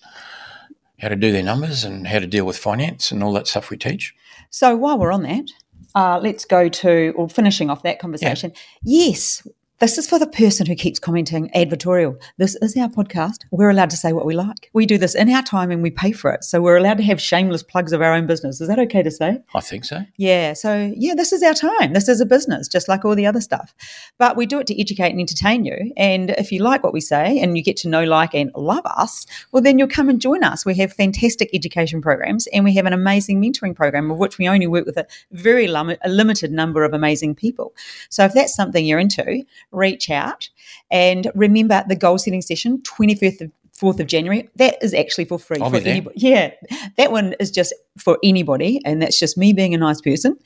how 1.01 1.09
to 1.09 1.16
do 1.16 1.33
their 1.33 1.42
numbers 1.42 1.85
and 1.85 2.07
how 2.07 2.19
to 2.19 2.27
deal 2.27 2.45
with 2.45 2.57
finance 2.57 3.11
and 3.12 3.23
all 3.23 3.33
that 3.33 3.47
stuff 3.47 3.71
we 3.71 3.77
teach. 3.77 4.14
So 4.51 4.77
while 4.77 4.99
we're 4.99 5.12
on 5.12 5.23
that, 5.23 5.51
uh, 5.95 6.19
let's 6.23 6.45
go 6.45 6.69
to 6.69 7.12
or 7.16 7.29
finishing 7.29 7.71
off 7.71 7.83
that 7.83 7.99
conversation. 7.99 8.53
Yes, 8.83 9.47
this 9.79 9.99
is 9.99 10.09
for 10.09 10.19
the 10.19 10.27
person 10.27 10.65
who 10.65 10.75
keeps 10.75 10.99
commenting 10.99 11.51
advertorial. 11.51 12.19
This 12.39 12.57
is 12.62 12.75
our 12.79 12.89
podcast. 12.89 13.45
We're 13.51 13.69
allowed 13.69 13.91
to 13.91 13.97
say 13.97 14.15
what 14.15 14.25
we 14.25 14.35
like. 14.35 14.71
We 14.73 14.87
do 14.87 14.97
this 14.97 15.15
in 15.15 15.29
our 15.29 15.43
time 15.43 15.71
and 15.71 15.83
we 15.83 15.91
pay 15.91 16.12
for 16.12 16.31
it. 16.31 16.45
So 16.45 16.62
we're 16.62 16.79
allowed 16.79 16.97
to 16.97 17.03
have 17.05 17.21
shameless 17.21 17.62
plugs 17.62 17.93
of 17.93 18.01
our 18.01 18.15
own 18.15 18.27
business. 18.27 18.59
Is 18.62 18.69
that 18.69 18.79
okay 18.79 19.03
to 19.03 19.11
say? 19.11 19.43
I 19.55 19.61
think 19.61 19.85
so. 19.85 20.07
Yeah. 20.17 20.55
So, 20.55 20.95
yeah, 20.97 21.15
this 21.15 21.31
is 21.31 21.43
our 21.43 21.53
time. 21.53 21.93
This 21.93 22.09
is 22.09 22.23
a 22.23 22.27
business, 22.27 22.69
just 22.69 22.89
like 22.89 23.05
all 23.05 23.15
the 23.15 23.27
other 23.27 23.43
stuff. 23.43 23.75
But 24.17 24.35
we 24.35 24.47
do 24.47 24.59
it 24.61 24.67
to 24.69 24.81
educate 24.81 25.11
and 25.11 25.21
entertain 25.21 25.67
you. 25.67 25.93
And 25.99 26.31
if 26.31 26.51
you 26.51 26.62
like 26.62 26.83
what 26.83 26.95
we 26.95 27.03
say 27.03 27.39
and 27.39 27.59
you 27.59 27.62
get 27.62 27.77
to 27.79 27.89
know, 27.89 28.05
like, 28.05 28.35
and 28.35 28.51
love 28.55 28.87
us, 28.87 29.27
well, 29.53 29.62
then 29.62 29.79
you'll 29.79 29.89
come 29.89 30.09
and 30.09 30.23
join 30.23 30.43
us. 30.43 30.65
We 30.65 30.75
have 30.77 30.95
fantastic 30.95 31.51
education 31.53 32.01
programs 32.01 32.47
and 32.47 32.65
we 32.65 32.75
have 32.77 32.87
an 32.87 32.95
amazing 32.95 33.43
mentoring 33.43 33.77
program 33.77 34.11
of 34.11 34.17
which 34.17 34.39
we 34.39 34.49
only 34.49 34.67
work 34.67 34.87
with 34.87 34.97
a 34.97 35.07
very 35.33 35.69
lim- 35.69 35.99
a 36.03 36.09
limited 36.09 36.51
number 36.51 36.83
of 36.83 36.95
amazing 36.95 37.35
people. 37.35 37.75
So, 38.09 38.25
if 38.25 38.33
that's 38.33 38.55
something 38.55 38.87
you're 38.87 38.99
into, 38.99 39.45
reach 39.73 40.11
out. 40.11 40.49
And 40.91 41.31
remember 41.35 41.85
the 41.89 41.97
goal 41.97 42.19
setting 42.19 42.43
session, 42.43 42.83
25th 42.83 43.41
of 43.41 43.53
4th 43.77 44.01
of 44.01 44.07
January. 44.07 44.49
That 44.57 44.83
is 44.83 44.95
actually 44.95 45.27
for 45.27 45.39
free 45.39 45.59
I'll 45.61 45.71
for 45.71 45.77
anybody. 45.77 46.19
Yeah, 46.19 46.53
that 46.97 47.13
one 47.13 47.35
is 47.39 47.51
just 47.51 47.75
for 47.99 48.19
anybody, 48.23 48.81
and 48.85 49.03
that's 49.03 49.19
just 49.19 49.37
me 49.37 49.53
being 49.53 49.75
a 49.75 49.79
nice 49.79 50.01
person. 50.01 50.39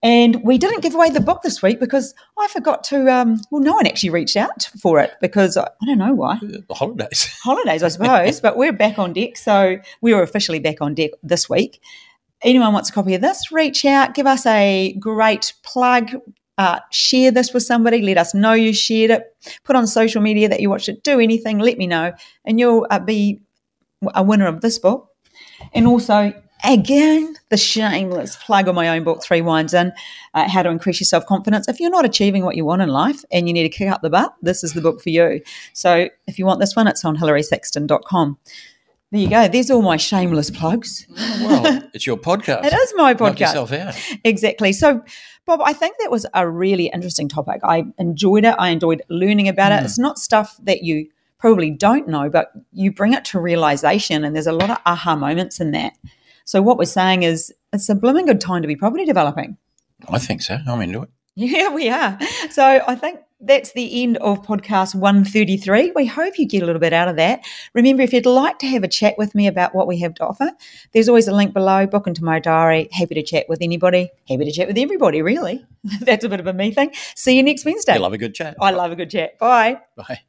And 0.00 0.44
we 0.44 0.58
didn't 0.58 0.80
give 0.80 0.94
away 0.94 1.10
the 1.10 1.20
book 1.20 1.42
this 1.42 1.60
week 1.60 1.80
because 1.80 2.14
I 2.38 2.46
forgot 2.48 2.84
to. 2.84 3.12
Um, 3.12 3.40
well, 3.50 3.60
no 3.60 3.74
one 3.74 3.86
actually 3.86 4.10
reached 4.10 4.36
out 4.36 4.70
for 4.80 5.00
it 5.00 5.14
because 5.20 5.56
I, 5.56 5.64
I 5.64 5.86
don't 5.86 5.98
know 5.98 6.14
why. 6.14 6.38
The 6.40 6.74
holidays. 6.74 7.24
Holidays, 7.42 7.82
I 7.82 7.88
suppose, 7.88 8.40
but 8.40 8.56
we're 8.56 8.72
back 8.72 8.98
on 8.98 9.12
deck. 9.12 9.36
So 9.36 9.78
we 10.00 10.14
were 10.14 10.22
officially 10.22 10.60
back 10.60 10.80
on 10.80 10.94
deck 10.94 11.10
this 11.22 11.50
week. 11.50 11.82
Anyone 12.42 12.72
wants 12.72 12.90
a 12.90 12.92
copy 12.92 13.14
of 13.14 13.20
this, 13.20 13.50
reach 13.50 13.84
out, 13.84 14.14
give 14.14 14.26
us 14.26 14.46
a 14.46 14.94
great 15.00 15.54
plug, 15.64 16.12
uh, 16.58 16.80
share 16.90 17.30
this 17.30 17.54
with 17.54 17.62
somebody, 17.62 18.02
let 18.02 18.18
us 18.18 18.34
know 18.34 18.52
you 18.52 18.72
shared 18.72 19.10
it, 19.10 19.36
put 19.64 19.76
on 19.76 19.86
social 19.86 20.20
media 20.20 20.48
that 20.48 20.60
you 20.60 20.68
watched 20.68 20.88
it, 20.88 21.02
do 21.04 21.20
anything, 21.20 21.58
let 21.58 21.78
me 21.78 21.86
know, 21.86 22.12
and 22.44 22.58
you'll 22.58 22.86
uh, 22.90 22.98
be 22.98 23.40
a 24.14 24.22
winner 24.22 24.46
of 24.46 24.60
this 24.60 24.78
book. 24.78 25.08
And 25.72 25.86
also, 25.86 26.32
again, 26.64 27.36
the 27.50 27.56
shameless 27.56 28.36
plug 28.36 28.68
on 28.68 28.74
my 28.74 28.88
own 28.88 29.04
book, 29.04 29.22
Three 29.22 29.40
Wines 29.40 29.72
In 29.72 29.92
uh, 30.34 30.48
How 30.48 30.62
to 30.62 30.68
Increase 30.68 31.00
Your 31.00 31.06
Self 31.06 31.26
Confidence. 31.26 31.68
If 31.68 31.80
you're 31.80 31.90
not 31.90 32.04
achieving 32.04 32.44
what 32.44 32.56
you 32.56 32.64
want 32.64 32.82
in 32.82 32.88
life 32.88 33.24
and 33.30 33.48
you 33.48 33.54
need 33.54 33.62
to 33.62 33.68
kick 33.68 33.88
up 33.88 34.02
the 34.02 34.10
butt, 34.10 34.34
this 34.42 34.64
is 34.64 34.72
the 34.72 34.80
book 34.80 35.00
for 35.00 35.10
you. 35.10 35.40
So 35.72 36.08
if 36.26 36.38
you 36.38 36.46
want 36.46 36.60
this 36.60 36.74
one, 36.76 36.88
it's 36.88 37.04
on 37.04 37.16
hilarysexton.com. 37.16 38.38
There 39.10 39.20
you 39.22 39.30
go. 39.30 39.48
There's 39.48 39.70
all 39.70 39.80
my 39.80 39.96
shameless 39.96 40.50
plugs. 40.50 41.06
Well, 41.16 41.82
it's 41.94 42.06
your 42.06 42.18
podcast. 42.18 42.64
It 42.66 42.74
is 42.74 42.92
my 42.94 43.12
Knock 43.12 43.36
podcast. 43.36 43.40
yourself 43.40 43.72
out. 43.72 43.94
Exactly. 44.22 44.74
So, 44.74 45.02
Bob, 45.48 45.62
I 45.64 45.72
think 45.72 45.96
that 45.98 46.10
was 46.10 46.26
a 46.34 46.46
really 46.46 46.88
interesting 46.88 47.26
topic. 47.26 47.62
I 47.64 47.86
enjoyed 47.96 48.44
it. 48.44 48.54
I 48.58 48.68
enjoyed 48.68 49.00
learning 49.08 49.48
about 49.48 49.72
it. 49.72 49.80
Mm. 49.80 49.84
It's 49.86 49.98
not 49.98 50.18
stuff 50.18 50.58
that 50.62 50.82
you 50.82 51.08
probably 51.38 51.70
don't 51.70 52.06
know, 52.06 52.28
but 52.28 52.52
you 52.70 52.92
bring 52.92 53.14
it 53.14 53.24
to 53.26 53.40
realization, 53.40 54.24
and 54.24 54.36
there's 54.36 54.46
a 54.46 54.52
lot 54.52 54.68
of 54.68 54.76
aha 54.84 55.16
moments 55.16 55.58
in 55.58 55.70
that. 55.70 55.94
So, 56.44 56.60
what 56.60 56.76
we're 56.76 56.84
saying 56.84 57.22
is 57.22 57.50
it's 57.72 57.88
a 57.88 57.94
blooming 57.94 58.26
good 58.26 58.42
time 58.42 58.60
to 58.60 58.68
be 58.68 58.76
property 58.76 59.06
developing. 59.06 59.56
I 60.06 60.18
think 60.18 60.42
so. 60.42 60.58
I'm 60.68 60.82
into 60.82 61.04
it. 61.04 61.08
Yeah, 61.40 61.72
we 61.72 61.88
are. 61.88 62.18
So 62.50 62.82
I 62.84 62.96
think 62.96 63.20
that's 63.40 63.70
the 63.72 64.02
end 64.02 64.16
of 64.16 64.42
podcast 64.42 64.96
133. 64.96 65.92
We 65.94 66.04
hope 66.04 66.36
you 66.36 66.48
get 66.48 66.64
a 66.64 66.66
little 66.66 66.80
bit 66.80 66.92
out 66.92 67.06
of 67.06 67.14
that. 67.14 67.46
Remember, 67.74 68.02
if 68.02 68.12
you'd 68.12 68.26
like 68.26 68.58
to 68.58 68.66
have 68.66 68.82
a 68.82 68.88
chat 68.88 69.16
with 69.16 69.36
me 69.36 69.46
about 69.46 69.72
what 69.72 69.86
we 69.86 70.00
have 70.00 70.14
to 70.14 70.26
offer, 70.26 70.50
there's 70.92 71.08
always 71.08 71.28
a 71.28 71.32
link 71.32 71.54
below. 71.54 71.86
Book 71.86 72.08
into 72.08 72.24
my 72.24 72.40
diary. 72.40 72.88
Happy 72.90 73.14
to 73.14 73.22
chat 73.22 73.46
with 73.48 73.62
anybody. 73.62 74.10
Happy 74.28 74.46
to 74.46 74.50
chat 74.50 74.66
with 74.66 74.78
everybody, 74.78 75.22
really. 75.22 75.64
that's 76.00 76.24
a 76.24 76.28
bit 76.28 76.40
of 76.40 76.48
a 76.48 76.52
me 76.52 76.72
thing. 76.72 76.90
See 77.14 77.36
you 77.36 77.44
next 77.44 77.64
Wednesday. 77.64 77.94
You 77.94 78.00
love 78.00 78.14
a 78.14 78.18
good 78.18 78.34
chat. 78.34 78.56
I 78.60 78.72
love 78.72 78.90
a 78.90 78.96
good 78.96 79.10
chat. 79.10 79.38
Bye. 79.38 79.78
Bye. 79.94 80.22